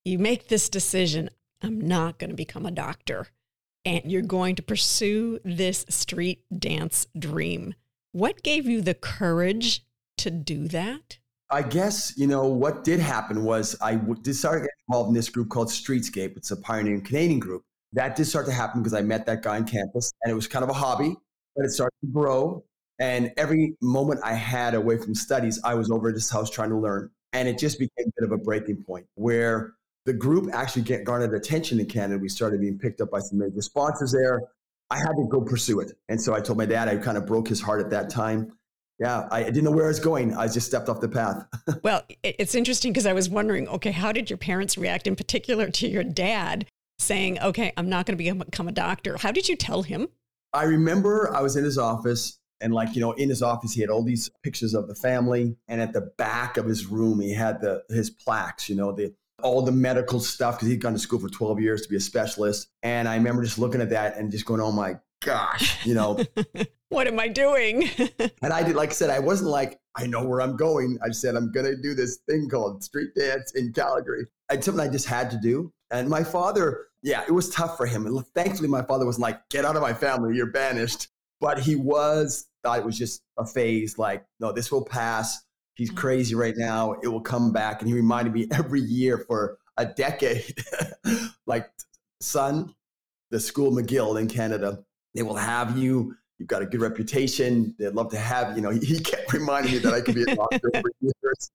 you 0.05 0.19
make 0.19 0.49
this 0.49 0.69
decision 0.69 1.31
I'm 1.63 1.81
not 1.81 2.19
going 2.19 2.31
to 2.31 2.37
become 2.37 2.65
a 2.65 2.71
doctor, 2.71 3.27
and 3.85 4.11
you're 4.11 4.23
going 4.23 4.57
to 4.57 4.63
pursue 4.63 5.39
this 5.45 5.85
street 5.91 6.43
dance 6.59 7.07
dream. 7.19 7.75
What 8.13 8.43
gave 8.43 8.67
you 8.67 8.81
the 8.81 8.95
courage 8.95 9.85
to 10.19 10.31
do 10.31 10.69
that? 10.69 11.19
I 11.51 11.63
guess, 11.63 12.15
you 12.17 12.27
know, 12.27 12.47
what 12.47 12.83
did 12.83 12.99
happen 12.99 13.45
was 13.45 13.77
I 13.83 13.97
did 13.97 14.35
start 14.35 14.63
getting 14.63 14.71
involved 14.89 15.09
in 15.09 15.15
this 15.15 15.29
group 15.29 15.51
called 15.51 15.69
Streetscape. 15.69 16.37
It's 16.37 16.51
a 16.51 16.57
pioneering 16.57 17.03
Canadian 17.03 17.41
group. 17.41 17.63
That 17.93 18.17
did 18.17 18.25
start 18.25 18.47
to 18.47 18.53
happen 18.53 18.81
because 18.81 18.95
I 18.95 19.03
met 19.03 19.27
that 19.27 19.43
guy 19.43 19.57
on 19.57 19.67
campus 19.67 20.13
and 20.23 20.31
it 20.31 20.35
was 20.35 20.47
kind 20.47 20.63
of 20.63 20.71
a 20.71 20.75
hobby, 20.75 21.15
but 21.57 21.67
it 21.67 21.71
started 21.71 21.97
to 22.03 22.07
grow. 22.07 22.65
And 23.01 23.33
every 23.39 23.77
moment 23.81 24.21
I 24.23 24.35
had 24.35 24.75
away 24.75 24.99
from 24.99 25.15
studies, 25.15 25.59
I 25.65 25.75
was 25.75 25.91
over 25.91 26.11
at 26.11 26.15
his 26.15 26.31
house 26.31 26.51
trying 26.51 26.69
to 26.69 26.77
learn. 26.77 27.11
And 27.33 27.49
it 27.49 27.59
just 27.59 27.79
became 27.79 28.07
a 28.07 28.21
bit 28.21 28.31
of 28.31 28.33
a 28.33 28.37
breaking 28.37 28.85
point 28.85 29.07
where 29.15 29.73
the 30.05 30.13
group 30.13 30.51
actually 30.53 30.83
get 30.83 31.05
garnered 31.05 31.33
attention 31.33 31.81
in 31.81 31.87
Canada. 31.87 32.19
We 32.19 32.29
started 32.29 32.61
being 32.61 32.79
picked 32.79 33.01
up 33.01 33.11
by 33.11 33.21
some 33.21 33.39
major 33.39 33.63
sponsors 33.63 34.13
there. 34.13 34.43
I 34.91 34.99
had 34.99 35.13
to 35.13 35.27
go 35.31 35.41
pursue 35.41 35.81
it. 35.81 35.93
And 36.09 36.21
so 36.21 36.35
I 36.35 36.41
told 36.41 36.59
my 36.59 36.67
dad, 36.67 36.89
I 36.89 36.97
kind 36.97 37.17
of 37.17 37.27
broke 37.27 37.49
his 37.49 37.61
heart 37.61 37.81
at 37.81 37.91
that 37.91 38.11
time. 38.11 38.53
Yeah, 38.99 39.29
I 39.31 39.45
didn't 39.45 39.65
know 39.65 39.71
where 39.71 39.87
I 39.87 39.89
was 39.89 40.01
going. 40.01 40.37
I 40.37 40.47
just 40.47 40.67
stepped 40.67 40.91
off 40.91 41.01
the 41.01 41.09
path. 41.09 41.47
well, 41.83 42.03
it's 42.23 42.55
interesting 42.55 42.93
because 42.93 43.07
I 43.07 43.15
was 43.15 43.31
wondering, 43.31 43.67
okay, 43.69 43.93
how 43.93 44.13
did 44.13 44.29
your 44.29 44.37
parents 44.37 44.77
react 44.77 45.07
in 45.07 45.17
particular 45.17 45.71
to 45.71 45.89
your 45.89 46.05
dad 46.05 46.67
saying, 46.99 47.41
okay, 47.41 47.73
I'm 47.79 47.89
not 47.89 48.05
going 48.05 48.19
to 48.19 48.45
become 48.45 48.69
a 48.69 48.73
doctor? 48.73 49.17
How 49.17 49.33
did 49.33 49.49
you 49.49 49.57
tell 49.57 49.83
him? 49.83 50.09
I 50.53 50.65
remember 50.65 51.35
I 51.35 51.41
was 51.41 51.57
in 51.57 51.65
his 51.65 51.79
office 51.79 52.40
and 52.61 52.75
like, 52.75 52.95
you 52.95 53.01
know, 53.01 53.13
in 53.13 53.29
his 53.29 53.43
office, 53.43 53.73
he 53.73 53.81
had 53.81 53.91
all 53.91 54.03
these 54.03 54.31
pictures 54.43 54.75
of 54.75 54.89
the 54.89 54.95
family. 54.95 55.57
And 55.69 55.81
at 55.81 55.93
the 55.93 56.13
back 56.19 56.57
of 56.57 56.67
his 56.67 56.87
room, 56.87 57.21
he 57.21 57.33
had 57.33 57.61
the 57.61 57.83
his 57.89 58.11
plaques, 58.11 58.69
you 58.69 58.77
know, 58.77 58.93
the 58.93 59.15
all 59.43 59.63
the 59.63 59.73
medical 59.73 60.21
stuff 60.21 60.57
because 60.57 60.69
he'd 60.69 60.81
gone 60.81 60.93
to 60.93 60.99
school 60.99 61.19
for 61.19 61.29
12 61.29 61.61
years 61.61 61.83
to 61.83 61.89
be 61.89 61.97
a 61.97 62.01
specialist. 62.01 62.69
And 62.83 63.09
I 63.09 63.17
remember 63.17 63.43
just 63.43 63.59
looking 63.59 63.81
at 63.81 63.91
that 63.91 64.17
and 64.17 64.31
just 64.31 64.45
going, 64.45 64.61
oh 64.61 64.73
my 64.73 64.99
gosh, 65.23 65.85
you 65.87 65.95
know, 65.95 66.19
what 66.89 67.07
am 67.07 67.19
I 67.19 67.29
doing? 67.29 67.89
and 68.43 68.53
I 68.53 68.63
did, 68.63 68.77
like 68.77 68.91
I 68.91 68.93
said, 68.93 69.11
I 69.11 69.19
wasn't 69.19 69.51
like, 69.51 69.79
I 69.97 70.07
know 70.07 70.25
where 70.25 70.41
I'm 70.41 70.57
going. 70.57 70.99
I 71.05 71.11
said, 71.11 71.35
I'm 71.37 71.51
going 71.53 71.67
to 71.67 71.77
do 71.81 71.95
this 71.95 72.19
thing 72.29 72.49
called 72.49 72.83
street 72.85 73.11
dance 73.17 73.53
in 73.55 73.73
Calgary. 73.73 74.27
It's 74.51 74.67
something 74.67 74.87
I 74.87 74.91
just 74.91 75.07
had 75.07 75.31
to 75.31 75.39
do. 75.39 75.73
And 75.91 76.09
my 76.09 76.23
father, 76.23 76.87
yeah, 77.03 77.23
it 77.27 77.33
was 77.33 77.51
tough 77.51 77.77
for 77.77 77.87
him. 77.87 78.07
And 78.07 78.25
thankfully, 78.35 78.69
my 78.69 78.83
father 78.83 79.07
wasn't 79.07 79.23
like, 79.23 79.49
get 79.49 79.65
out 79.65 79.77
of 79.77 79.83
my 79.83 79.95
family, 79.95 80.37
you're 80.37 80.47
banished. 80.47 81.09
But 81.41 81.59
he 81.59 81.75
was, 81.75 82.47
thought 82.63 82.79
it 82.79 82.85
was 82.85 82.99
just 82.99 83.23
a 83.39 83.47
phase 83.47 83.99
like, 83.99 84.25
no, 84.39 84.53
this 84.53 84.71
will 84.71 84.85
pass 84.85 85.41
he's 85.81 85.89
mm-hmm. 85.89 85.99
crazy 85.99 86.35
right 86.35 86.57
now. 86.57 86.95
It 87.03 87.09
will 87.09 87.23
come 87.23 87.53
back. 87.53 87.81
And 87.81 87.89
he 87.89 87.95
reminded 87.95 88.35
me 88.35 88.47
every 88.53 88.83
year 88.83 89.19
for 89.19 89.59
a 89.77 89.87
decade, 89.87 90.63
like, 91.47 91.69
son, 92.21 92.75
the 93.31 93.41
school 93.41 93.73
McGill 93.73 94.21
in 94.21 94.29
Canada, 94.29 94.85
they 95.15 95.23
will 95.23 95.37
have 95.37 95.77
you. 95.79 96.15
You've 96.39 96.49
got 96.49 96.63
a 96.63 96.67
good 96.67 96.81
reputation. 96.81 97.75
They'd 97.79 97.95
love 97.95 98.11
to 98.11 98.19
have 98.19 98.57
you 98.57 98.63
know. 98.63 98.71
He 98.83 99.01
kept 99.01 99.33
reminding 99.33 99.73
me 99.73 99.79
that 99.79 99.93
I 99.93 100.01
could 100.01 100.15
be 100.15 100.23
a 100.23 100.37
doctor 100.37 100.71
for 100.73 100.91
years. 101.01 101.51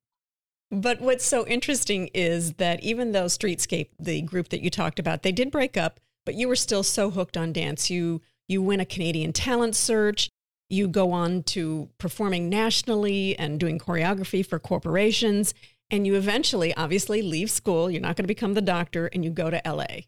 But 0.71 1.01
what's 1.01 1.25
so 1.25 1.45
interesting 1.47 2.09
is 2.13 2.53
that 2.53 2.83
even 2.83 3.11
though 3.11 3.25
Streetscape, 3.25 3.89
the 3.99 4.21
group 4.21 4.49
that 4.49 4.61
you 4.61 4.69
talked 4.69 4.99
about, 4.99 5.23
they 5.23 5.31
did 5.31 5.49
break 5.51 5.75
up, 5.77 5.99
but 6.25 6.35
you 6.35 6.47
were 6.47 6.55
still 6.55 6.83
so 6.83 7.09
hooked 7.09 7.37
on 7.37 7.53
dance. 7.53 7.89
You 7.89 8.21
you 8.47 8.61
win 8.61 8.79
a 8.79 8.85
Canadian 8.85 9.33
talent 9.33 9.75
search 9.75 10.29
you 10.69 10.87
go 10.87 11.11
on 11.11 11.43
to 11.43 11.89
performing 11.97 12.49
nationally 12.49 13.37
and 13.37 13.59
doing 13.59 13.79
choreography 13.79 14.45
for 14.45 14.59
corporations. 14.59 15.53
And 15.91 16.07
you 16.07 16.15
eventually, 16.15 16.73
obviously, 16.75 17.21
leave 17.21 17.51
school. 17.51 17.91
You're 17.91 18.01
not 18.01 18.15
going 18.15 18.23
to 18.23 18.27
become 18.27 18.55
the 18.55 18.61
doctor 18.61 19.07
and 19.07 19.23
you 19.23 19.29
go 19.29 19.49
to 19.49 19.61
LA. 19.65 20.01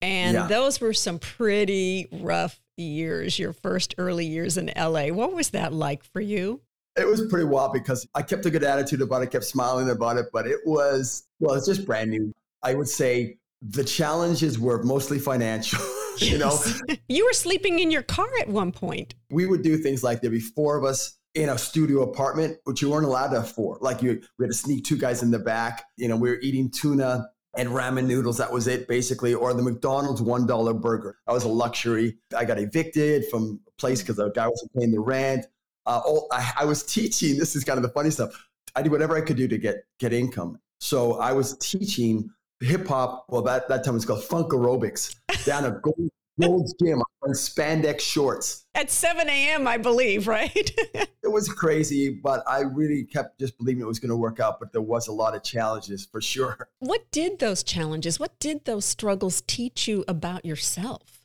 And 0.00 0.34
yeah. 0.34 0.46
those 0.46 0.80
were 0.80 0.92
some 0.92 1.18
pretty 1.18 2.06
rough 2.12 2.60
years, 2.76 3.38
your 3.38 3.52
first 3.52 3.94
early 3.98 4.26
years 4.26 4.56
in 4.56 4.72
LA. 4.76 5.08
What 5.08 5.32
was 5.32 5.50
that 5.50 5.72
like 5.72 6.04
for 6.04 6.20
you? 6.20 6.60
It 6.96 7.06
was 7.06 7.26
pretty 7.26 7.44
wild 7.44 7.72
because 7.72 8.06
I 8.14 8.22
kept 8.22 8.46
a 8.46 8.50
good 8.50 8.64
attitude 8.64 9.02
about 9.02 9.22
it, 9.22 9.30
kept 9.30 9.44
smiling 9.44 9.90
about 9.90 10.16
it, 10.16 10.26
but 10.32 10.46
it 10.46 10.58
was, 10.64 11.24
well, 11.38 11.54
it's 11.54 11.66
just 11.66 11.86
brand 11.86 12.10
new. 12.10 12.32
I 12.62 12.74
would 12.74 12.88
say 12.88 13.36
the 13.62 13.84
challenges 13.84 14.58
were 14.58 14.82
mostly 14.82 15.18
financial. 15.18 15.80
Yes. 16.20 16.30
you 16.30 16.38
know, 16.38 16.96
you 17.08 17.24
were 17.24 17.32
sleeping 17.32 17.78
in 17.78 17.90
your 17.90 18.02
car 18.02 18.28
at 18.40 18.48
one 18.48 18.72
point. 18.72 19.14
We 19.30 19.46
would 19.46 19.62
do 19.62 19.76
things 19.76 20.02
like 20.02 20.20
there'd 20.20 20.32
be 20.32 20.40
four 20.40 20.76
of 20.76 20.84
us 20.84 21.18
in 21.34 21.48
a 21.48 21.58
studio 21.58 22.02
apartment, 22.02 22.58
which 22.64 22.82
you 22.82 22.90
weren't 22.90 23.06
allowed 23.06 23.28
to 23.28 23.40
have 23.40 23.52
four. 23.52 23.78
Like 23.80 24.02
you, 24.02 24.20
we 24.38 24.44
had 24.44 24.50
to 24.50 24.56
sneak 24.56 24.84
two 24.84 24.96
guys 24.96 25.22
in 25.22 25.30
the 25.30 25.38
back. 25.38 25.84
You 25.96 26.08
know, 26.08 26.16
we 26.16 26.30
were 26.30 26.38
eating 26.40 26.70
tuna 26.70 27.28
and 27.56 27.68
ramen 27.68 28.06
noodles. 28.06 28.38
That 28.38 28.52
was 28.52 28.66
it, 28.66 28.88
basically. 28.88 29.34
Or 29.34 29.54
the 29.54 29.62
McDonald's 29.62 30.22
one 30.22 30.46
dollar 30.46 30.74
burger. 30.74 31.18
That 31.26 31.32
was 31.32 31.44
a 31.44 31.48
luxury. 31.48 32.18
I 32.36 32.44
got 32.44 32.58
evicted 32.58 33.26
from 33.30 33.60
a 33.68 33.80
place 33.80 34.00
because 34.00 34.16
the 34.16 34.30
guy 34.30 34.48
wasn't 34.48 34.72
paying 34.74 34.90
the 34.90 35.00
rent. 35.00 35.46
Uh, 35.86 36.00
all, 36.04 36.28
I, 36.32 36.52
I 36.60 36.64
was 36.64 36.82
teaching. 36.94 37.38
This 37.38 37.56
is 37.56 37.64
kind 37.64 37.76
of 37.76 37.82
the 37.82 37.90
funny 37.90 38.10
stuff. 38.10 38.30
I 38.74 38.82
did 38.82 38.92
whatever 38.92 39.16
I 39.16 39.20
could 39.20 39.36
do 39.36 39.48
to 39.48 39.58
get 39.58 39.84
get 39.98 40.12
income. 40.12 40.60
So 40.80 41.18
I 41.18 41.32
was 41.32 41.56
teaching 41.58 42.30
hip 42.60 42.86
hop. 42.86 43.26
Well, 43.28 43.42
that, 43.42 43.68
that 43.68 43.84
time 43.84 43.94
it 43.94 43.98
was 43.98 44.04
called 44.04 44.24
funk 44.24 44.52
aerobics 44.52 45.14
down 45.44 45.64
at 45.64 45.82
Gold, 45.82 46.10
Gold's 46.40 46.74
Gym 46.74 47.02
on 47.22 47.30
spandex 47.30 48.00
shorts. 48.00 48.66
At 48.74 48.90
7 48.90 49.28
a.m., 49.28 49.66
I 49.66 49.76
believe, 49.76 50.28
right? 50.28 50.54
it 50.94 51.32
was 51.32 51.48
crazy, 51.48 52.10
but 52.10 52.44
I 52.46 52.60
really 52.60 53.04
kept 53.04 53.40
just 53.40 53.58
believing 53.58 53.82
it 53.82 53.86
was 53.86 53.98
going 53.98 54.10
to 54.10 54.16
work 54.16 54.40
out. 54.40 54.60
But 54.60 54.72
there 54.72 54.82
was 54.82 55.08
a 55.08 55.12
lot 55.12 55.34
of 55.34 55.42
challenges 55.42 56.06
for 56.06 56.20
sure. 56.20 56.68
What 56.78 57.10
did 57.10 57.38
those 57.38 57.62
challenges, 57.62 58.20
what 58.20 58.38
did 58.38 58.64
those 58.64 58.84
struggles 58.84 59.42
teach 59.46 59.88
you 59.88 60.04
about 60.06 60.44
yourself? 60.44 61.18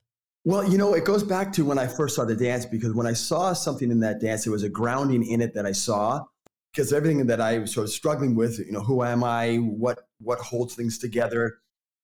Well, 0.46 0.70
you 0.70 0.78
know, 0.78 0.94
it 0.94 1.06
goes 1.06 1.24
back 1.24 1.54
to 1.54 1.64
when 1.64 1.80
I 1.80 1.88
first 1.88 2.18
saw 2.18 2.26
the 2.26 2.36
dance 2.36 2.66
because 2.66 2.94
when 2.94 3.08
I 3.08 3.14
saw 3.14 3.54
something 3.54 3.90
in 3.90 4.02
that 4.02 4.20
dance, 4.20 4.44
there 4.44 4.52
was 4.52 4.64
a 4.64 4.70
grounding 4.70 5.26
in 5.26 5.40
it 5.40 5.54
that 5.54 5.66
I 5.66 5.72
saw 5.72 6.26
because 6.74 6.92
everything 6.92 7.26
that 7.28 7.40
I 7.40 7.60
was 7.60 7.74
sort 7.74 7.86
of 7.86 7.92
struggling 7.92 8.36
with, 8.36 8.60
you 8.60 8.72
know, 8.72 8.82
who 8.82 9.04
am 9.04 9.24
I? 9.24 9.58
What 9.58 10.08
what 10.20 10.40
holds 10.40 10.76
things 10.76 10.98
together? 10.98 11.60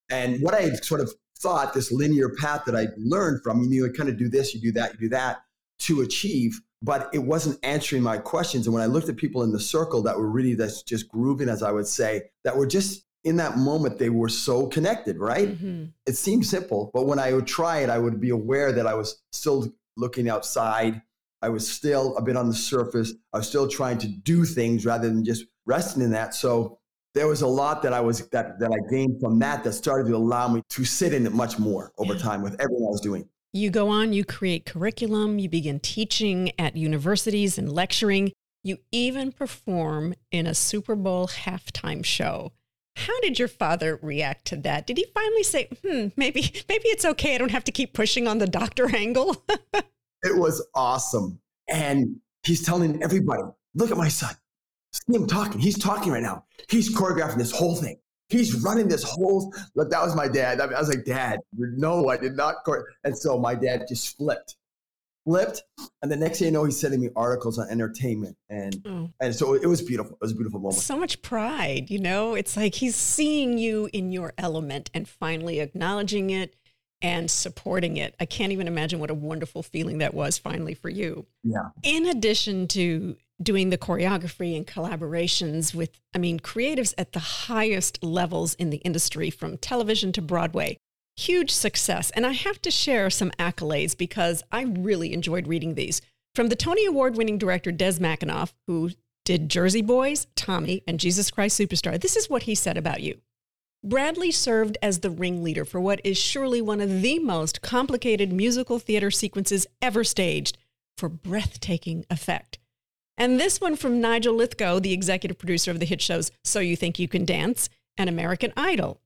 And 0.09 0.41
what 0.41 0.53
I 0.53 0.73
sort 0.75 1.01
of 1.01 1.11
thought, 1.39 1.73
this 1.73 1.91
linear 1.91 2.29
path 2.29 2.65
that 2.65 2.75
I 2.75 2.87
learned 2.97 3.41
from, 3.43 3.63
you 3.63 3.81
know, 3.81 3.87
you 3.87 3.93
kind 3.93 4.09
of 4.09 4.17
do 4.17 4.27
this, 4.27 4.53
you 4.53 4.61
do 4.61 4.71
that, 4.73 4.93
you 4.93 4.99
do 4.99 5.09
that 5.09 5.41
to 5.79 6.01
achieve, 6.01 6.59
but 6.81 7.09
it 7.13 7.19
wasn't 7.19 7.59
answering 7.63 8.03
my 8.03 8.17
questions. 8.17 8.67
And 8.67 8.73
when 8.73 8.83
I 8.83 8.87
looked 8.87 9.09
at 9.09 9.17
people 9.17 9.43
in 9.43 9.51
the 9.51 9.59
circle 9.59 10.01
that 10.03 10.17
were 10.17 10.29
really 10.29 10.55
that's 10.55 10.83
just 10.83 11.07
grooving, 11.07 11.49
as 11.49 11.63
I 11.63 11.71
would 11.71 11.87
say, 11.87 12.23
that 12.43 12.57
were 12.57 12.67
just 12.67 13.05
in 13.23 13.37
that 13.37 13.57
moment, 13.57 13.99
they 13.99 14.09
were 14.09 14.29
so 14.29 14.67
connected, 14.67 15.17
right? 15.17 15.49
Mm-hmm. 15.49 15.85
It 16.05 16.15
seemed 16.15 16.45
simple, 16.45 16.89
but 16.93 17.05
when 17.05 17.19
I 17.19 17.33
would 17.33 17.47
try 17.47 17.79
it, 17.79 17.89
I 17.89 17.97
would 17.97 18.19
be 18.19 18.29
aware 18.29 18.71
that 18.71 18.87
I 18.87 18.93
was 18.93 19.21
still 19.31 19.73
looking 19.97 20.29
outside. 20.29 21.01
I 21.41 21.49
was 21.49 21.69
still 21.69 22.15
a 22.17 22.21
bit 22.21 22.35
on 22.35 22.47
the 22.47 22.55
surface. 22.55 23.13
I 23.33 23.37
was 23.37 23.47
still 23.47 23.67
trying 23.67 23.97
to 23.99 24.07
do 24.07 24.45
things 24.45 24.85
rather 24.85 25.07
than 25.07 25.23
just 25.23 25.45
resting 25.65 26.03
in 26.03 26.11
that. 26.11 26.33
So 26.35 26.79
there 27.13 27.27
was 27.27 27.41
a 27.41 27.47
lot 27.47 27.81
that 27.83 27.93
I 27.93 28.01
was 28.01 28.27
that 28.29 28.59
that 28.59 28.71
I 28.71 28.91
gained 28.91 29.19
from 29.19 29.39
that 29.39 29.63
that 29.63 29.73
started 29.73 30.07
to 30.09 30.15
allow 30.15 30.47
me 30.47 30.61
to 30.69 30.85
sit 30.85 31.13
in 31.13 31.25
it 31.25 31.33
much 31.33 31.57
more 31.57 31.91
over 31.97 32.15
time 32.15 32.41
with 32.41 32.53
everything 32.59 32.85
I 32.85 32.91
was 32.91 33.01
doing. 33.01 33.27
You 33.51 33.71
go 33.71 33.89
on, 33.89 34.13
you 34.13 34.23
create 34.23 34.65
curriculum, 34.65 35.39
you 35.39 35.49
begin 35.49 35.79
teaching 35.79 36.51
at 36.59 36.75
universities 36.75 37.57
and 37.57 37.71
lecturing. 37.71 38.31
You 38.63 38.77
even 38.91 39.31
perform 39.31 40.13
in 40.31 40.45
a 40.45 40.53
Super 40.53 40.95
Bowl 40.95 41.27
halftime 41.27 42.05
show. 42.05 42.51
How 42.95 43.19
did 43.21 43.39
your 43.39 43.47
father 43.47 43.97
react 44.01 44.45
to 44.45 44.57
that? 44.57 44.85
Did 44.85 44.97
he 44.97 45.05
finally 45.13 45.43
say, 45.43 45.69
"Hmm, 45.83 46.07
maybe 46.15 46.41
maybe 46.69 46.89
it's 46.89 47.05
okay. 47.05 47.35
I 47.35 47.37
don't 47.37 47.51
have 47.51 47.63
to 47.63 47.71
keep 47.71 47.93
pushing 47.93 48.27
on 48.27 48.37
the 48.37 48.47
doctor 48.47 48.93
angle"? 48.95 49.43
It 50.23 50.37
was 50.37 50.65
awesome. 50.75 51.39
And 51.67 52.17
he's 52.43 52.65
telling 52.65 53.01
everybody, 53.03 53.43
"Look 53.75 53.91
at 53.91 53.97
my 53.97 54.09
son. 54.09 54.35
See 54.91 55.15
him 55.15 55.27
talking. 55.27 55.59
He's 55.59 55.77
talking 55.77 56.11
right 56.11 56.23
now. 56.23 56.45
He's 56.69 56.95
choreographing 56.95 57.37
this 57.37 57.51
whole 57.51 57.75
thing. 57.75 57.97
He's 58.29 58.55
running 58.61 58.87
this 58.87 59.03
whole. 59.03 59.53
Look, 59.75 59.89
that 59.89 60.01
was 60.01 60.15
my 60.15 60.27
dad. 60.27 60.61
I, 60.61 60.65
I 60.65 60.79
was 60.79 60.89
like, 60.89 61.03
Dad, 61.03 61.39
no, 61.57 62.09
I 62.09 62.17
did 62.17 62.35
not. 62.35 62.63
Chore-. 62.65 62.87
And 63.03 63.17
so 63.17 63.39
my 63.39 63.55
dad 63.55 63.85
just 63.87 64.17
flipped, 64.17 64.55
flipped, 65.25 65.63
and 66.01 66.11
the 66.11 66.15
next 66.15 66.39
thing 66.39 66.47
you 66.47 66.51
know, 66.51 66.63
he's 66.63 66.79
sending 66.79 67.01
me 67.01 67.09
articles 67.15 67.57
on 67.57 67.69
entertainment, 67.69 68.37
and 68.49 68.81
oh. 68.85 69.09
and 69.19 69.33
so 69.33 69.55
it 69.55 69.65
was 69.65 69.81
beautiful. 69.81 70.13
It 70.13 70.21
was 70.21 70.31
a 70.31 70.35
beautiful 70.35 70.59
moment. 70.59 70.81
So 70.81 70.97
much 70.97 71.21
pride, 71.23 71.89
you 71.89 71.99
know. 71.99 72.35
It's 72.35 72.55
like 72.55 72.75
he's 72.75 72.95
seeing 72.95 73.57
you 73.57 73.89
in 73.93 74.11
your 74.11 74.33
element 74.37 74.91
and 74.93 75.07
finally 75.07 75.59
acknowledging 75.59 76.29
it 76.29 76.55
and 77.01 77.31
supporting 77.31 77.97
it. 77.97 78.15
I 78.19 78.25
can't 78.25 78.51
even 78.51 78.67
imagine 78.67 78.99
what 78.99 79.09
a 79.09 79.15
wonderful 79.15 79.63
feeling 79.63 79.99
that 79.99 80.13
was 80.13 80.37
finally 80.37 80.73
for 80.73 80.89
you. 80.89 81.25
Yeah. 81.43 81.69
In 81.83 82.05
addition 82.05 82.67
to 82.69 83.15
doing 83.41 83.69
the 83.69 83.77
choreography 83.77 84.57
and 84.57 84.67
collaborations 84.67 85.73
with, 85.73 85.91
I 86.13 86.17
mean, 86.17 86.39
creatives 86.39 86.93
at 86.97 87.13
the 87.13 87.19
highest 87.19 88.03
levels 88.03 88.53
in 88.55 88.69
the 88.69 88.77
industry 88.77 89.29
from 89.29 89.57
television 89.57 90.11
to 90.13 90.21
Broadway. 90.21 90.77
Huge 91.15 91.51
success. 91.51 92.11
And 92.11 92.25
I 92.25 92.31
have 92.31 92.61
to 92.63 92.71
share 92.71 93.09
some 93.09 93.31
accolades 93.31 93.97
because 93.97 94.43
I 94.51 94.63
really 94.63 95.13
enjoyed 95.13 95.47
reading 95.47 95.75
these. 95.75 96.01
From 96.35 96.47
the 96.47 96.55
Tony 96.55 96.85
Award 96.85 97.17
winning 97.17 97.37
director 97.37 97.71
Des 97.71 97.93
McAnuff, 97.93 98.53
who 98.67 98.91
did 99.25 99.49
Jersey 99.49 99.81
Boys, 99.81 100.27
Tommy, 100.35 100.83
and 100.87 100.99
Jesus 100.99 101.31
Christ 101.31 101.59
Superstar, 101.59 101.99
this 101.99 102.15
is 102.15 102.29
what 102.29 102.43
he 102.43 102.55
said 102.55 102.77
about 102.77 103.01
you. 103.01 103.19
Bradley 103.83 104.31
served 104.31 104.77
as 104.81 104.99
the 104.99 105.09
ringleader 105.09 105.63
for 105.63 105.79
what 105.79 106.01
is 106.03 106.17
surely 106.17 106.61
one 106.61 106.81
of 106.81 107.01
the 107.01 107.17
most 107.17 107.61
complicated 107.61 108.33
musical 108.33 108.77
theater 108.77 109.09
sequences 109.09 109.65
ever 109.81 110.03
staged 110.03 110.57
for 110.97 111.07
breathtaking 111.07 112.05
effect. 112.09 112.59
And 113.17 113.39
this 113.39 113.61
one 113.61 113.77
from 113.77 114.01
Nigel 114.01 114.35
Lythgoe, 114.35 114.81
the 114.81 114.91
executive 114.91 115.37
producer 115.37 115.71
of 115.71 115.79
the 115.79 115.85
hit 115.85 116.01
shows 116.01 116.29
So 116.43 116.59
You 116.59 116.75
Think 116.75 116.99
You 116.99 117.07
Can 117.07 117.23
Dance 117.23 117.69
and 117.97 118.09
American 118.09 118.51
Idol. 118.57 118.99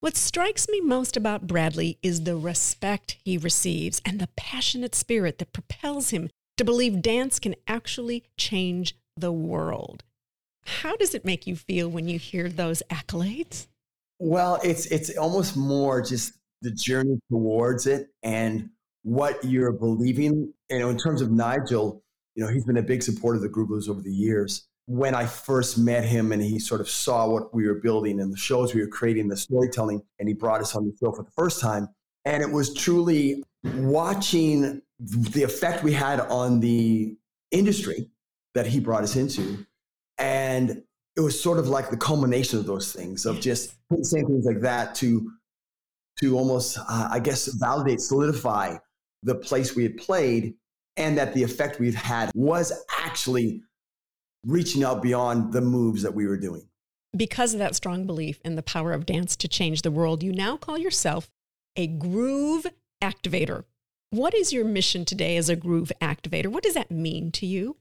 What 0.00 0.16
strikes 0.16 0.68
me 0.68 0.80
most 0.80 1.16
about 1.16 1.46
Bradley 1.46 1.98
is 2.02 2.22
the 2.22 2.36
respect 2.36 3.16
he 3.24 3.38
receives 3.38 4.00
and 4.04 4.20
the 4.20 4.28
passionate 4.36 4.94
spirit 4.96 5.38
that 5.38 5.52
propels 5.52 6.10
him 6.10 6.28
to 6.56 6.64
believe 6.64 7.02
dance 7.02 7.38
can 7.38 7.54
actually 7.68 8.24
change 8.36 8.96
the 9.16 9.32
world. 9.32 10.02
How 10.64 10.96
does 10.96 11.14
it 11.14 11.24
make 11.24 11.46
you 11.46 11.54
feel 11.54 11.88
when 11.88 12.08
you 12.08 12.18
hear 12.18 12.48
those 12.48 12.82
accolades? 12.90 13.68
Well, 14.18 14.58
it's 14.62 14.86
it's 14.86 15.16
almost 15.16 15.56
more 15.56 16.02
just 16.02 16.32
the 16.62 16.70
journey 16.70 17.18
towards 17.30 17.86
it 17.86 18.08
and 18.22 18.70
what 19.02 19.42
you're 19.44 19.72
believing. 19.72 20.52
You 20.70 20.78
know, 20.80 20.90
in 20.90 20.98
terms 20.98 21.20
of 21.20 21.30
Nigel, 21.30 22.02
you 22.34 22.44
know, 22.44 22.50
he's 22.50 22.64
been 22.64 22.76
a 22.76 22.82
big 22.82 23.02
supporter 23.02 23.36
of 23.36 23.42
the 23.42 23.48
Groovaloos 23.48 23.88
over 23.88 24.00
the 24.00 24.12
years. 24.12 24.66
When 24.86 25.14
I 25.14 25.26
first 25.26 25.78
met 25.78 26.04
him 26.04 26.32
and 26.32 26.42
he 26.42 26.58
sort 26.58 26.80
of 26.80 26.88
saw 26.88 27.28
what 27.28 27.54
we 27.54 27.66
were 27.66 27.74
building 27.74 28.20
and 28.20 28.32
the 28.32 28.38
shows 28.38 28.74
we 28.74 28.80
were 28.80 28.88
creating, 28.88 29.28
the 29.28 29.36
storytelling, 29.36 30.02
and 30.18 30.28
he 30.28 30.34
brought 30.34 30.60
us 30.60 30.74
on 30.74 30.86
the 30.86 30.96
show 30.98 31.12
for 31.12 31.22
the 31.22 31.30
first 31.32 31.60
time. 31.60 31.88
And 32.24 32.42
it 32.42 32.50
was 32.50 32.72
truly 32.74 33.44
watching 33.74 34.82
the 34.98 35.42
effect 35.42 35.84
we 35.84 35.92
had 35.92 36.20
on 36.20 36.60
the 36.60 37.16
industry 37.50 38.08
that 38.54 38.66
he 38.66 38.80
brought 38.80 39.04
us 39.04 39.14
into. 39.14 39.66
And 40.16 40.82
it 41.18 41.20
was 41.20 41.38
sort 41.38 41.58
of 41.58 41.68
like 41.68 41.90
the 41.90 41.96
culmination 41.96 42.58
of 42.58 42.64
those 42.64 42.92
things 42.92 43.26
of 43.26 43.40
just 43.40 43.74
saying 44.02 44.26
things 44.26 44.46
like 44.46 44.60
that 44.60 44.94
to 44.94 45.30
to 46.18 46.38
almost 46.38 46.78
uh, 46.78 47.08
i 47.10 47.18
guess 47.18 47.46
validate 47.54 48.00
solidify 48.00 48.76
the 49.22 49.34
place 49.34 49.74
we 49.74 49.82
had 49.82 49.96
played 49.96 50.54
and 50.98 51.16
that 51.16 51.32
the 51.32 51.42
effect 51.42 51.78
we've 51.78 51.94
had 51.94 52.30
was 52.34 52.72
actually 53.00 53.62
reaching 54.44 54.84
out 54.84 55.02
beyond 55.02 55.52
the 55.52 55.60
moves 55.60 56.02
that 56.02 56.14
we 56.14 56.26
were 56.26 56.36
doing. 56.36 56.68
Because 57.16 57.54
of 57.54 57.58
that 57.60 57.74
strong 57.74 58.04
belief 58.06 58.40
in 58.44 58.56
the 58.56 58.62
power 58.62 58.92
of 58.92 59.06
dance 59.06 59.36
to 59.36 59.48
change 59.48 59.82
the 59.82 59.90
world, 59.90 60.22
you 60.22 60.32
now 60.32 60.56
call 60.56 60.76
yourself 60.76 61.30
a 61.76 61.86
groove 61.86 62.66
activator. 63.02 63.64
What 64.10 64.34
is 64.34 64.52
your 64.52 64.64
mission 64.64 65.04
today 65.04 65.36
as 65.36 65.48
a 65.48 65.56
groove 65.56 65.92
activator? 66.00 66.48
What 66.48 66.64
does 66.64 66.74
that 66.74 66.90
mean 66.90 67.30
to 67.32 67.46
you? 67.46 67.76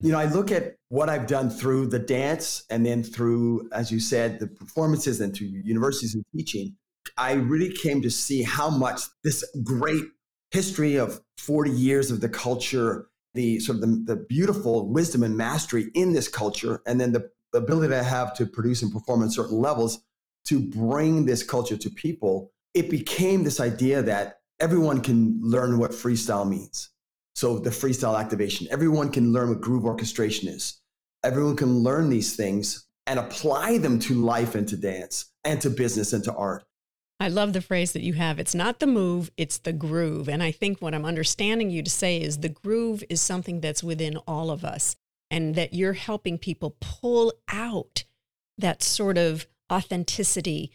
You 0.00 0.12
know, 0.12 0.18
I 0.18 0.26
look 0.26 0.52
at 0.52 0.76
what 0.88 1.08
I've 1.08 1.26
done 1.26 1.48
through 1.48 1.86
the 1.86 1.98
dance 1.98 2.64
and 2.70 2.84
then 2.84 3.02
through, 3.02 3.68
as 3.72 3.90
you 3.90 3.98
said, 3.98 4.38
the 4.38 4.46
performances 4.46 5.20
and 5.20 5.34
through 5.34 5.48
universities 5.48 6.14
and 6.14 6.24
teaching. 6.36 6.76
I 7.16 7.32
really 7.32 7.72
came 7.72 8.02
to 8.02 8.10
see 8.10 8.42
how 8.42 8.68
much 8.68 9.02
this 9.24 9.44
great 9.64 10.04
history 10.50 10.96
of 10.96 11.20
40 11.38 11.70
years 11.70 12.10
of 12.10 12.20
the 12.20 12.28
culture, 12.28 13.08
the 13.34 13.58
sort 13.60 13.76
of 13.76 13.80
the, 13.82 14.14
the 14.14 14.16
beautiful 14.16 14.88
wisdom 14.88 15.22
and 15.22 15.36
mastery 15.36 15.90
in 15.94 16.12
this 16.12 16.28
culture, 16.28 16.82
and 16.86 17.00
then 17.00 17.12
the, 17.12 17.30
ability 17.54 17.88
to 17.88 18.02
have 18.02 18.34
to 18.34 18.46
produce 18.46 18.82
and 18.82 18.92
perform 18.92 19.22
at 19.22 19.32
certain 19.32 19.58
levels 19.58 20.00
to 20.44 20.60
bring 20.60 21.26
this 21.26 21.42
culture 21.42 21.76
to 21.76 21.90
people, 21.90 22.52
it 22.74 22.90
became 22.90 23.42
this 23.42 23.60
idea 23.60 24.02
that 24.02 24.40
everyone 24.60 25.00
can 25.00 25.38
learn 25.42 25.78
what 25.78 25.90
freestyle 25.90 26.48
means. 26.48 26.90
So 27.36 27.58
the 27.58 27.68
freestyle 27.68 28.18
activation, 28.18 28.66
everyone 28.70 29.10
can 29.10 29.30
learn 29.30 29.50
what 29.50 29.60
groove 29.60 29.84
orchestration 29.84 30.48
is. 30.48 30.80
Everyone 31.22 31.54
can 31.54 31.80
learn 31.80 32.08
these 32.08 32.34
things 32.34 32.86
and 33.06 33.18
apply 33.18 33.76
them 33.76 33.98
to 34.00 34.14
life 34.14 34.54
and 34.54 34.66
to 34.68 34.76
dance 34.76 35.26
and 35.44 35.60
to 35.60 35.68
business 35.68 36.14
and 36.14 36.24
to 36.24 36.34
art. 36.34 36.64
I 37.20 37.28
love 37.28 37.52
the 37.52 37.60
phrase 37.60 37.92
that 37.92 38.00
you 38.02 38.14
have. 38.14 38.38
It's 38.38 38.54
not 38.54 38.78
the 38.78 38.86
move, 38.86 39.30
it's 39.36 39.58
the 39.58 39.74
groove. 39.74 40.30
And 40.30 40.42
I 40.42 40.50
think 40.50 40.80
what 40.80 40.94
I'm 40.94 41.04
understanding 41.04 41.68
you 41.68 41.82
to 41.82 41.90
say 41.90 42.18
is 42.18 42.38
the 42.38 42.48
groove 42.48 43.04
is 43.10 43.20
something 43.20 43.60
that's 43.60 43.84
within 43.84 44.16
all 44.26 44.50
of 44.50 44.64
us 44.64 44.96
and 45.30 45.54
that 45.56 45.74
you're 45.74 45.92
helping 45.92 46.38
people 46.38 46.76
pull 46.80 47.34
out 47.52 48.04
that 48.56 48.82
sort 48.82 49.18
of 49.18 49.46
authenticity, 49.70 50.70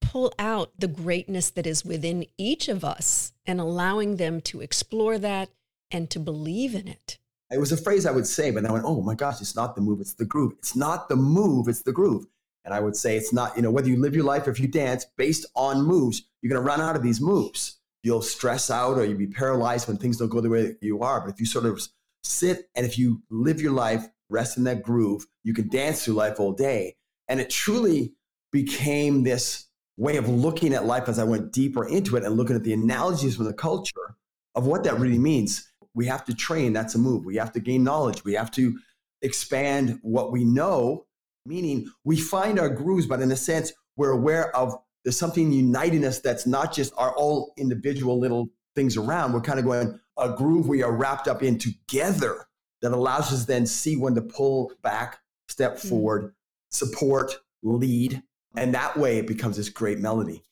pull 0.00 0.32
out 0.38 0.70
the 0.78 0.88
greatness 0.88 1.50
that 1.50 1.66
is 1.66 1.84
within 1.84 2.26
each 2.38 2.68
of 2.68 2.84
us 2.84 3.32
and 3.44 3.60
allowing 3.60 4.16
them 4.16 4.40
to 4.42 4.60
explore 4.60 5.18
that 5.18 5.50
and 5.90 6.10
to 6.10 6.18
believe 6.18 6.74
in 6.74 6.88
it. 6.88 7.18
It 7.50 7.60
was 7.60 7.72
a 7.72 7.76
phrase 7.76 8.06
I 8.06 8.10
would 8.10 8.26
say, 8.26 8.50
but 8.50 8.66
I 8.66 8.72
went, 8.72 8.84
oh 8.84 9.00
my 9.02 9.14
gosh, 9.14 9.40
it's 9.40 9.54
not 9.54 9.76
the 9.76 9.80
move, 9.80 10.00
it's 10.00 10.14
the 10.14 10.24
groove. 10.24 10.54
It's 10.58 10.74
not 10.74 11.08
the 11.08 11.16
move, 11.16 11.68
it's 11.68 11.82
the 11.82 11.92
groove. 11.92 12.26
And 12.64 12.74
I 12.74 12.80
would 12.80 12.96
say 12.96 13.16
it's 13.16 13.32
not, 13.32 13.56
you 13.56 13.62
know, 13.62 13.70
whether 13.70 13.88
you 13.88 14.00
live 14.00 14.16
your 14.16 14.24
life 14.24 14.46
or 14.46 14.50
if 14.50 14.58
you 14.58 14.66
dance 14.66 15.06
based 15.16 15.46
on 15.54 15.82
moves, 15.82 16.22
you're 16.42 16.50
going 16.50 16.60
to 16.60 16.68
run 16.68 16.80
out 16.80 16.96
of 16.96 17.02
these 17.02 17.20
moves. 17.20 17.78
You'll 18.02 18.22
stress 18.22 18.70
out 18.70 18.98
or 18.98 19.04
you'll 19.04 19.18
be 19.18 19.28
paralyzed 19.28 19.86
when 19.86 19.96
things 19.96 20.16
don't 20.16 20.28
go 20.28 20.40
the 20.40 20.50
way 20.50 20.66
that 20.66 20.78
you 20.82 21.00
are. 21.00 21.20
But 21.20 21.32
if 21.32 21.38
you 21.38 21.46
sort 21.46 21.66
of 21.66 21.80
sit 22.24 22.68
and 22.74 22.84
if 22.84 22.98
you 22.98 23.22
live 23.30 23.60
your 23.60 23.72
life, 23.72 24.04
rest 24.28 24.58
in 24.58 24.64
that 24.64 24.82
groove, 24.82 25.26
you 25.44 25.54
can 25.54 25.68
dance 25.68 26.04
through 26.04 26.14
life 26.14 26.40
all 26.40 26.52
day. 26.52 26.96
And 27.28 27.40
it 27.40 27.50
truly 27.50 28.14
became 28.52 29.22
this 29.22 29.66
way 29.96 30.16
of 30.16 30.28
looking 30.28 30.74
at 30.74 30.84
life 30.84 31.08
as 31.08 31.20
I 31.20 31.24
went 31.24 31.52
deeper 31.52 31.86
into 31.86 32.16
it 32.16 32.24
and 32.24 32.36
looking 32.36 32.56
at 32.56 32.64
the 32.64 32.72
analogies 32.72 33.36
from 33.36 33.46
the 33.46 33.52
culture 33.52 34.16
of 34.54 34.66
what 34.66 34.84
that 34.84 34.98
really 34.98 35.18
means. 35.18 35.70
We 35.96 36.06
have 36.06 36.24
to 36.26 36.34
train, 36.34 36.72
that's 36.72 36.94
a 36.94 36.98
move. 36.98 37.24
We 37.24 37.36
have 37.36 37.52
to 37.54 37.60
gain 37.60 37.82
knowledge. 37.82 38.24
We 38.24 38.34
have 38.34 38.52
to 38.52 38.78
expand 39.22 39.98
what 40.02 40.30
we 40.30 40.44
know, 40.44 41.06
meaning 41.44 41.90
we 42.04 42.18
find 42.18 42.60
our 42.60 42.68
grooves, 42.68 43.06
but 43.06 43.20
in 43.20 43.32
a 43.32 43.36
sense, 43.36 43.72
we're 43.96 44.10
aware 44.10 44.54
of 44.54 44.76
there's 45.04 45.18
something 45.18 45.50
uniting 45.50 46.04
us 46.04 46.20
that's 46.20 46.46
not 46.46 46.72
just 46.72 46.92
our 46.96 47.14
all 47.16 47.52
individual 47.56 48.20
little 48.20 48.48
things 48.74 48.96
around. 48.96 49.32
We're 49.32 49.40
kind 49.40 49.58
of 49.58 49.64
going 49.64 49.98
a 50.18 50.30
groove 50.30 50.68
we 50.68 50.82
are 50.82 50.92
wrapped 50.92 51.28
up 51.28 51.42
in 51.42 51.58
together 51.58 52.46
that 52.82 52.92
allows 52.92 53.32
us 53.32 53.44
then 53.44 53.66
see 53.66 53.96
when 53.96 54.14
to 54.14 54.22
pull 54.22 54.72
back, 54.82 55.18
step 55.48 55.76
mm-hmm. 55.76 55.88
forward, 55.88 56.34
support, 56.70 57.36
lead. 57.62 58.22
And 58.56 58.74
that 58.74 58.96
way 58.96 59.18
it 59.18 59.26
becomes 59.26 59.56
this 59.56 59.68
great 59.68 59.98
melody. 59.98 60.42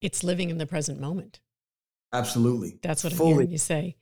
It's 0.00 0.24
living 0.24 0.50
in 0.50 0.58
the 0.58 0.66
present 0.66 1.00
moment. 1.00 1.40
Absolutely. 2.12 2.78
That's 2.82 3.04
what 3.04 3.12
Fully. 3.12 3.30
I'm 3.30 3.36
hearing 3.36 3.50
you 3.50 3.58
say. 3.58 3.96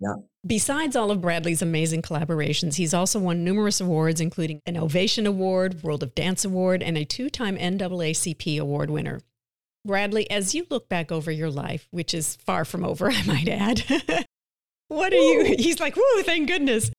Yeah. 0.00 0.14
Besides 0.46 0.94
all 0.94 1.10
of 1.10 1.20
Bradley's 1.20 1.62
amazing 1.62 2.02
collaborations, 2.02 2.74
he's 2.76 2.94
also 2.94 3.18
won 3.18 3.44
numerous 3.44 3.80
awards, 3.80 4.20
including 4.20 4.60
an 4.66 4.76
Ovation 4.76 5.26
Award, 5.26 5.82
World 5.82 6.02
of 6.02 6.14
Dance 6.14 6.44
Award, 6.44 6.82
and 6.82 6.98
a 6.98 7.04
two 7.04 7.30
time 7.30 7.56
NAACP 7.56 8.58
award 8.58 8.90
winner. 8.90 9.20
Bradley, 9.86 10.28
as 10.30 10.54
you 10.54 10.66
look 10.68 10.88
back 10.88 11.10
over 11.10 11.30
your 11.30 11.50
life, 11.50 11.88
which 11.90 12.12
is 12.12 12.36
far 12.36 12.64
from 12.64 12.84
over, 12.84 13.10
I 13.10 13.22
might 13.22 13.48
add, 13.48 13.84
what 14.88 15.12
are 15.12 15.16
you? 15.16 15.56
He's 15.58 15.80
like, 15.80 15.94
whoa, 15.96 16.22
thank 16.22 16.48
goodness. 16.48 16.90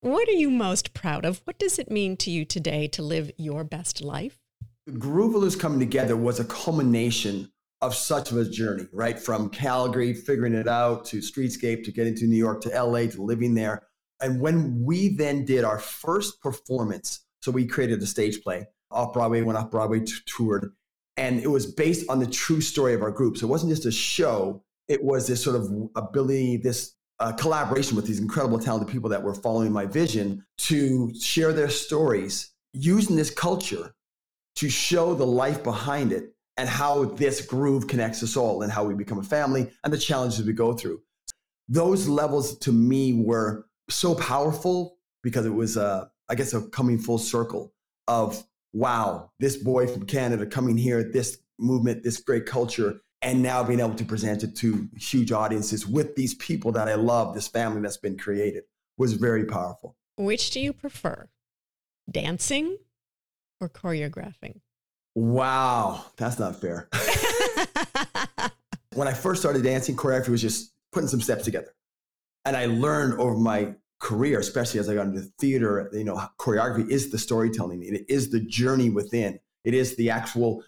What 0.00 0.28
are 0.28 0.32
you 0.32 0.50
most 0.50 0.94
proud 0.94 1.24
of? 1.24 1.42
What 1.44 1.58
does 1.58 1.78
it 1.78 1.90
mean 1.90 2.16
to 2.18 2.30
you 2.30 2.44
today 2.44 2.88
to 2.88 3.02
live 3.02 3.30
your 3.36 3.64
best 3.64 4.02
life? 4.02 4.38
Groovaloo's 4.88 5.56
coming 5.56 5.78
together 5.78 6.16
was 6.16 6.40
a 6.40 6.44
culmination 6.44 7.52
of 7.82 7.94
such 7.94 8.30
of 8.30 8.36
a 8.36 8.44
journey, 8.44 8.86
right? 8.92 9.18
From 9.18 9.48
Calgary, 9.48 10.12
figuring 10.12 10.54
it 10.54 10.68
out, 10.68 11.04
to 11.06 11.18
Streetscape, 11.18 11.84
to 11.84 11.92
getting 11.92 12.14
to 12.16 12.26
New 12.26 12.36
York, 12.36 12.60
to 12.62 12.68
LA, 12.68 13.06
to 13.06 13.22
living 13.22 13.54
there. 13.54 13.86
And 14.20 14.40
when 14.40 14.84
we 14.84 15.16
then 15.16 15.44
did 15.44 15.64
our 15.64 15.78
first 15.78 16.42
performance, 16.42 17.20
so 17.40 17.50
we 17.50 17.66
created 17.66 18.02
a 18.02 18.06
stage 18.06 18.42
play 18.42 18.66
off 18.90 19.14
Broadway, 19.14 19.40
went 19.42 19.56
off 19.58 19.70
Broadway, 19.70 20.00
t- 20.00 20.12
toured, 20.26 20.72
and 21.16 21.40
it 21.40 21.48
was 21.48 21.66
based 21.66 22.08
on 22.10 22.18
the 22.18 22.26
true 22.26 22.60
story 22.60 22.92
of 22.92 23.02
our 23.02 23.10
group. 23.10 23.38
So 23.38 23.46
it 23.46 23.50
wasn't 23.50 23.70
just 23.70 23.86
a 23.86 23.92
show, 23.92 24.62
it 24.88 25.02
was 25.02 25.26
this 25.26 25.42
sort 25.42 25.56
of 25.56 25.70
ability, 25.96 26.58
this 26.58 26.96
uh, 27.18 27.32
collaboration 27.32 27.96
with 27.96 28.06
these 28.06 28.18
incredible, 28.18 28.58
talented 28.58 28.88
people 28.92 29.10
that 29.10 29.22
were 29.22 29.34
following 29.34 29.72
my 29.72 29.86
vision 29.86 30.44
to 30.58 31.14
share 31.14 31.52
their 31.52 31.68
stories 31.68 32.52
using 32.72 33.16
this 33.16 33.30
culture 33.30 33.94
to 34.56 34.68
show 34.68 35.14
the 35.14 35.26
life 35.26 35.62
behind 35.62 36.12
it 36.12 36.34
and 36.60 36.68
how 36.68 37.06
this 37.06 37.40
groove 37.40 37.88
connects 37.88 38.22
us 38.22 38.36
all 38.36 38.60
and 38.60 38.70
how 38.70 38.84
we 38.84 38.92
become 38.92 39.18
a 39.18 39.22
family 39.22 39.70
and 39.82 39.90
the 39.90 39.96
challenges 39.96 40.44
we 40.44 40.52
go 40.52 40.74
through. 40.74 41.00
Those 41.70 42.06
levels 42.06 42.58
to 42.58 42.70
me 42.70 43.14
were 43.14 43.64
so 43.88 44.14
powerful 44.14 44.98
because 45.22 45.46
it 45.46 45.54
was, 45.54 45.78
uh, 45.78 46.08
I 46.28 46.34
guess, 46.34 46.52
a 46.52 46.60
coming 46.68 46.98
full 46.98 47.16
circle 47.16 47.72
of 48.08 48.44
wow, 48.74 49.30
this 49.40 49.56
boy 49.56 49.86
from 49.86 50.04
Canada 50.04 50.44
coming 50.44 50.76
here, 50.76 51.02
this 51.02 51.38
movement, 51.58 52.02
this 52.02 52.20
great 52.20 52.44
culture, 52.44 53.00
and 53.22 53.42
now 53.42 53.64
being 53.64 53.80
able 53.80 53.94
to 53.94 54.04
present 54.04 54.44
it 54.44 54.54
to 54.56 54.86
huge 54.98 55.32
audiences 55.32 55.86
with 55.86 56.14
these 56.14 56.34
people 56.34 56.72
that 56.72 56.88
I 56.88 56.94
love, 56.94 57.34
this 57.34 57.48
family 57.48 57.80
that's 57.80 57.96
been 57.96 58.18
created 58.18 58.64
was 58.98 59.14
very 59.14 59.46
powerful. 59.46 59.96
Which 60.18 60.50
do 60.50 60.60
you 60.60 60.74
prefer, 60.74 61.30
dancing 62.10 62.76
or 63.62 63.70
choreographing? 63.70 64.60
Wow, 65.14 66.04
that's 66.16 66.38
not 66.38 66.60
fair. 66.60 66.88
when 68.94 69.08
I 69.08 69.12
first 69.12 69.40
started 69.40 69.62
dancing, 69.62 69.96
choreography 69.96 70.28
was 70.28 70.42
just 70.42 70.72
putting 70.92 71.08
some 71.08 71.20
steps 71.20 71.44
together. 71.44 71.74
And 72.44 72.56
I 72.56 72.66
learned 72.66 73.20
over 73.20 73.36
my 73.36 73.74
career, 74.00 74.40
especially 74.40 74.80
as 74.80 74.88
I 74.88 74.94
got 74.94 75.06
into 75.06 75.22
theater, 75.38 75.90
you 75.92 76.04
know, 76.04 76.20
choreography 76.38 76.88
is 76.88 77.10
the 77.10 77.18
storytelling. 77.18 77.82
It 77.82 78.06
is 78.08 78.30
the 78.30 78.40
journey 78.40 78.90
within. 78.90 79.38
It 79.64 79.74
is 79.74 79.96
the 79.96 80.10
actual 80.10 80.64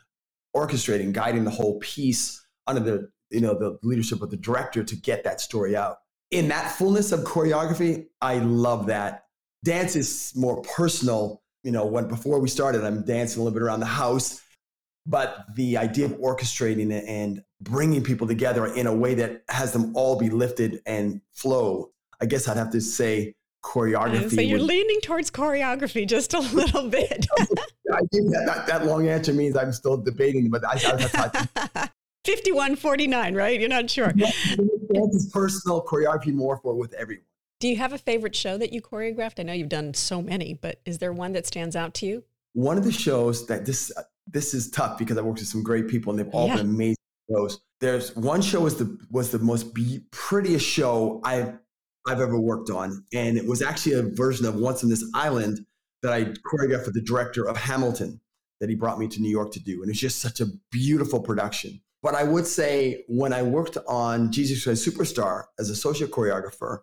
orchestrating, 0.54 1.12
guiding 1.12 1.44
the 1.44 1.50
whole 1.50 1.78
piece 1.80 2.46
under 2.66 2.80
the, 2.80 3.11
you 3.30 3.40
know, 3.40 3.58
the 3.58 3.78
leadership 3.82 4.22
of 4.22 4.30
the 4.30 4.37
director 4.37 4.84
to 4.84 4.96
get 4.96 5.25
that 5.25 5.40
story 5.40 5.75
out. 5.75 5.99
In 6.30 6.49
that 6.49 6.72
fullness 6.72 7.12
of 7.12 7.20
choreography, 7.20 8.06
I 8.20 8.38
love 8.38 8.87
that. 8.87 9.25
Dance 9.64 9.96
is 9.96 10.33
more 10.35 10.62
personal 10.62 11.41
you 11.62 11.70
know, 11.70 11.87
when 11.87 12.09
before 12.09 12.40
we 12.40 12.48
started, 12.48 12.85
I'm 12.85 13.05
dancing 13.05 13.40
a 13.40 13.44
little 13.44 13.55
bit 13.55 13.62
around 13.62 13.81
the 13.81 13.87
house. 13.87 14.40
But 15.05 15.46
the 15.57 15.79
idea 15.79 16.05
of 16.07 16.12
orchestrating 16.12 16.92
it 16.92 17.05
and 17.09 17.42
bringing 17.61 18.05
people 18.05 18.27
together 18.27 18.66
in 18.66 18.87
a 18.87 18.94
way 18.94 19.14
that 19.14 19.42
has 19.48 19.72
them 19.72 19.96
all 19.96 20.16
be 20.16 20.31
lifted 20.31 20.81
and 20.87 21.20
flow, 21.33 21.90
I 22.20 22.27
guess 22.27 22.46
I'd 22.46 22.57
have 22.57 22.70
to 22.70 22.81
say 22.81 23.35
choreography. 23.64 24.35
So 24.35 24.40
you're 24.40 24.59
would, 24.59 24.68
leaning 24.68 25.01
towards 25.01 25.31
choreography 25.31 26.07
just 26.07 26.35
a 26.35 26.38
little 26.55 26.88
bit. 26.88 27.27
I 27.92 28.01
think 28.12 28.31
that, 28.31 28.44
that, 28.46 28.66
that, 28.66 28.87
long 28.87 29.09
answer 29.09 29.33
means 29.33 29.57
I'm 29.57 29.72
still 29.72 29.96
debating, 29.96 30.51
but 30.51 30.64
I, 30.64 30.75
I, 30.75 31.31
I 31.75 31.88
5149, 32.25 33.35
right? 33.35 33.59
You're 33.59 33.68
not 33.68 33.90
sure. 33.90 34.12
Personal, 35.33 35.85
choreography 35.85 36.33
more 36.33 36.59
for 36.59 36.75
with 36.75 36.94
everyone. 36.94 37.25
Do 37.62 37.68
you 37.68 37.77
have 37.77 37.92
a 37.92 37.98
favorite 37.98 38.35
show 38.35 38.59
that 38.59 38.72
you 38.72 38.83
choreographed? 38.83 39.38
I 39.38 39.44
know 39.44 39.53
you've 39.53 39.68
done 39.68 39.94
so 39.94 40.20
many, 40.20 40.53
but 40.53 40.81
is 40.85 40.98
there 40.98 41.12
one 41.12 41.31
that 41.35 41.46
stands 41.46 41.77
out 41.77 41.94
to 41.94 42.07
you? 42.07 42.25
One 42.55 42.77
of 42.77 42.83
the 42.83 42.90
shows 42.90 43.46
that 43.46 43.64
this 43.64 43.92
this 44.27 44.53
is 44.53 44.68
tough 44.68 44.98
because 44.98 45.16
I 45.16 45.20
worked 45.20 45.38
with 45.38 45.46
some 45.46 45.62
great 45.62 45.87
people 45.87 46.11
and 46.11 46.18
they've 46.18 46.35
all 46.35 46.48
yeah. 46.48 46.57
been 46.57 46.70
amazing 46.70 46.96
shows. 47.31 47.61
There's 47.79 48.16
one 48.16 48.42
show 48.42 48.62
was 48.62 48.79
the 48.79 48.98
was 49.12 49.31
the 49.31 49.38
most 49.38 49.75
be- 49.75 50.01
prettiest 50.11 50.66
show 50.66 51.20
I've 51.22 51.57
I've 52.05 52.18
ever 52.20 52.37
worked 52.37 52.68
on, 52.68 53.05
and 53.12 53.38
it 53.38 53.46
was 53.46 53.62
actually 53.62 53.92
a 53.92 54.03
version 54.03 54.44
of 54.44 54.57
Once 54.57 54.83
on 54.83 54.90
This 54.90 55.05
Island 55.14 55.64
that 56.03 56.12
I 56.12 56.25
choreographed 56.25 56.87
with 56.87 56.94
the 56.94 57.03
director 57.03 57.48
of 57.48 57.57
Hamilton 57.57 58.20
that 58.59 58.70
he 58.70 58.75
brought 58.75 58.98
me 58.98 59.07
to 59.07 59.22
New 59.22 59.31
York 59.31 59.53
to 59.53 59.61
do, 59.61 59.83
and 59.83 59.88
it's 59.88 60.01
just 60.01 60.18
such 60.18 60.40
a 60.40 60.46
beautiful 60.72 61.20
production. 61.20 61.81
But 62.03 62.16
I 62.16 62.25
would 62.25 62.48
say 62.48 63.05
when 63.07 63.33
I 63.33 63.44
worked 63.44 63.79
on 63.87 64.33
Jesus 64.33 64.64
Christ 64.64 64.85
Superstar 64.85 65.44
as 65.61 65.70
associate 65.70 66.11
choreographer, 66.11 66.81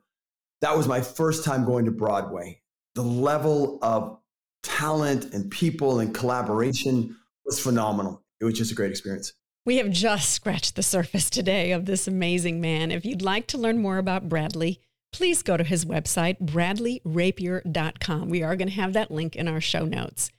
that 0.61 0.75
was 0.75 0.87
my 0.87 1.01
first 1.01 1.43
time 1.43 1.65
going 1.65 1.85
to 1.85 1.91
Broadway. 1.91 2.61
The 2.95 3.03
level 3.03 3.79
of 3.81 4.19
talent 4.63 5.33
and 5.33 5.49
people 5.49 5.99
and 5.99 6.13
collaboration 6.13 7.15
was 7.45 7.59
phenomenal. 7.59 8.23
It 8.41 8.45
was 8.45 8.55
just 8.55 8.71
a 8.71 8.75
great 8.75 8.91
experience. 8.91 9.33
We 9.65 9.77
have 9.77 9.91
just 9.91 10.31
scratched 10.31 10.75
the 10.75 10.83
surface 10.83 11.29
today 11.29 11.71
of 11.71 11.85
this 11.85 12.07
amazing 12.07 12.59
man. 12.61 12.91
If 12.91 13.05
you'd 13.05 13.21
like 13.21 13.47
to 13.47 13.57
learn 13.57 13.81
more 13.81 13.97
about 13.97 14.29
Bradley, 14.29 14.79
please 15.11 15.43
go 15.43 15.57
to 15.57 15.63
his 15.63 15.85
website, 15.85 16.39
bradleyrapier.com. 16.41 18.29
We 18.29 18.43
are 18.43 18.55
going 18.55 18.69
to 18.69 18.75
have 18.75 18.93
that 18.93 19.11
link 19.11 19.35
in 19.35 19.47
our 19.47 19.61
show 19.61 19.85
notes. 19.85 20.31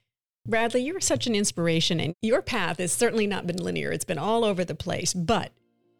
Bradley, 0.47 0.83
you're 0.83 1.01
such 1.01 1.27
an 1.27 1.35
inspiration, 1.35 2.01
and 2.01 2.15
your 2.23 2.41
path 2.41 2.79
has 2.79 2.93
certainly 2.93 3.27
not 3.27 3.47
been 3.47 3.63
linear. 3.63 3.93
It's 3.93 4.07
been 4.07 4.19
all 4.19 4.45
over 4.45 4.65
the 4.65 4.75
place, 4.75 5.13
but 5.13 5.53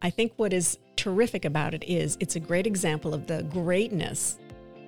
I 0.03 0.11
think 0.11 0.33
what 0.37 0.53
is 0.53 0.79
terrific 0.97 1.45
about 1.45 1.75
it 1.75 1.85
is 1.85 2.17
it's 2.21 2.37
a 2.37 2.41
great 2.41 2.67
example 2.67 3.13
of 3.13 3.27
the 3.27 3.43
greatness 3.45 4.39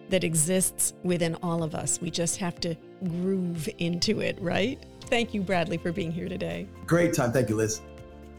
that 0.09 0.25
exists 0.25 0.95
within 1.03 1.35
all 1.43 1.63
of 1.63 1.75
us. 1.75 2.01
We 2.01 2.11
just 2.11 2.39
have 2.39 2.61
to 2.61 2.75
groove 3.05 3.69
into 3.79 4.21
it, 4.21 4.41
right? 4.41 4.83
Thank 5.07 5.35
you, 5.35 5.43
Bradley, 5.43 5.77
for 5.77 5.93
being 5.93 6.13
here 6.13 6.29
today. 6.29 6.67
Great 6.87 7.13
time. 7.13 7.33
Thank 7.33 7.51
you, 7.51 7.57
Liz. 7.57 7.83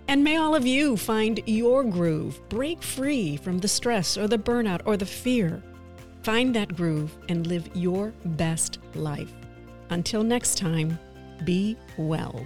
And 0.07 0.23
may 0.23 0.37
all 0.37 0.55
of 0.55 0.65
you 0.65 0.97
find 0.97 1.39
your 1.45 1.83
groove, 1.83 2.41
break 2.49 2.81
free 2.81 3.37
from 3.37 3.59
the 3.59 3.67
stress 3.67 4.17
or 4.17 4.27
the 4.27 4.37
burnout 4.37 4.81
or 4.85 4.97
the 4.97 5.05
fear. 5.05 5.63
Find 6.23 6.55
that 6.55 6.75
groove 6.75 7.15
and 7.29 7.45
live 7.47 7.69
your 7.75 8.13
best 8.25 8.79
life. 8.95 9.33
Until 9.89 10.23
next 10.23 10.57
time, 10.57 10.97
be 11.43 11.77
well. 11.97 12.45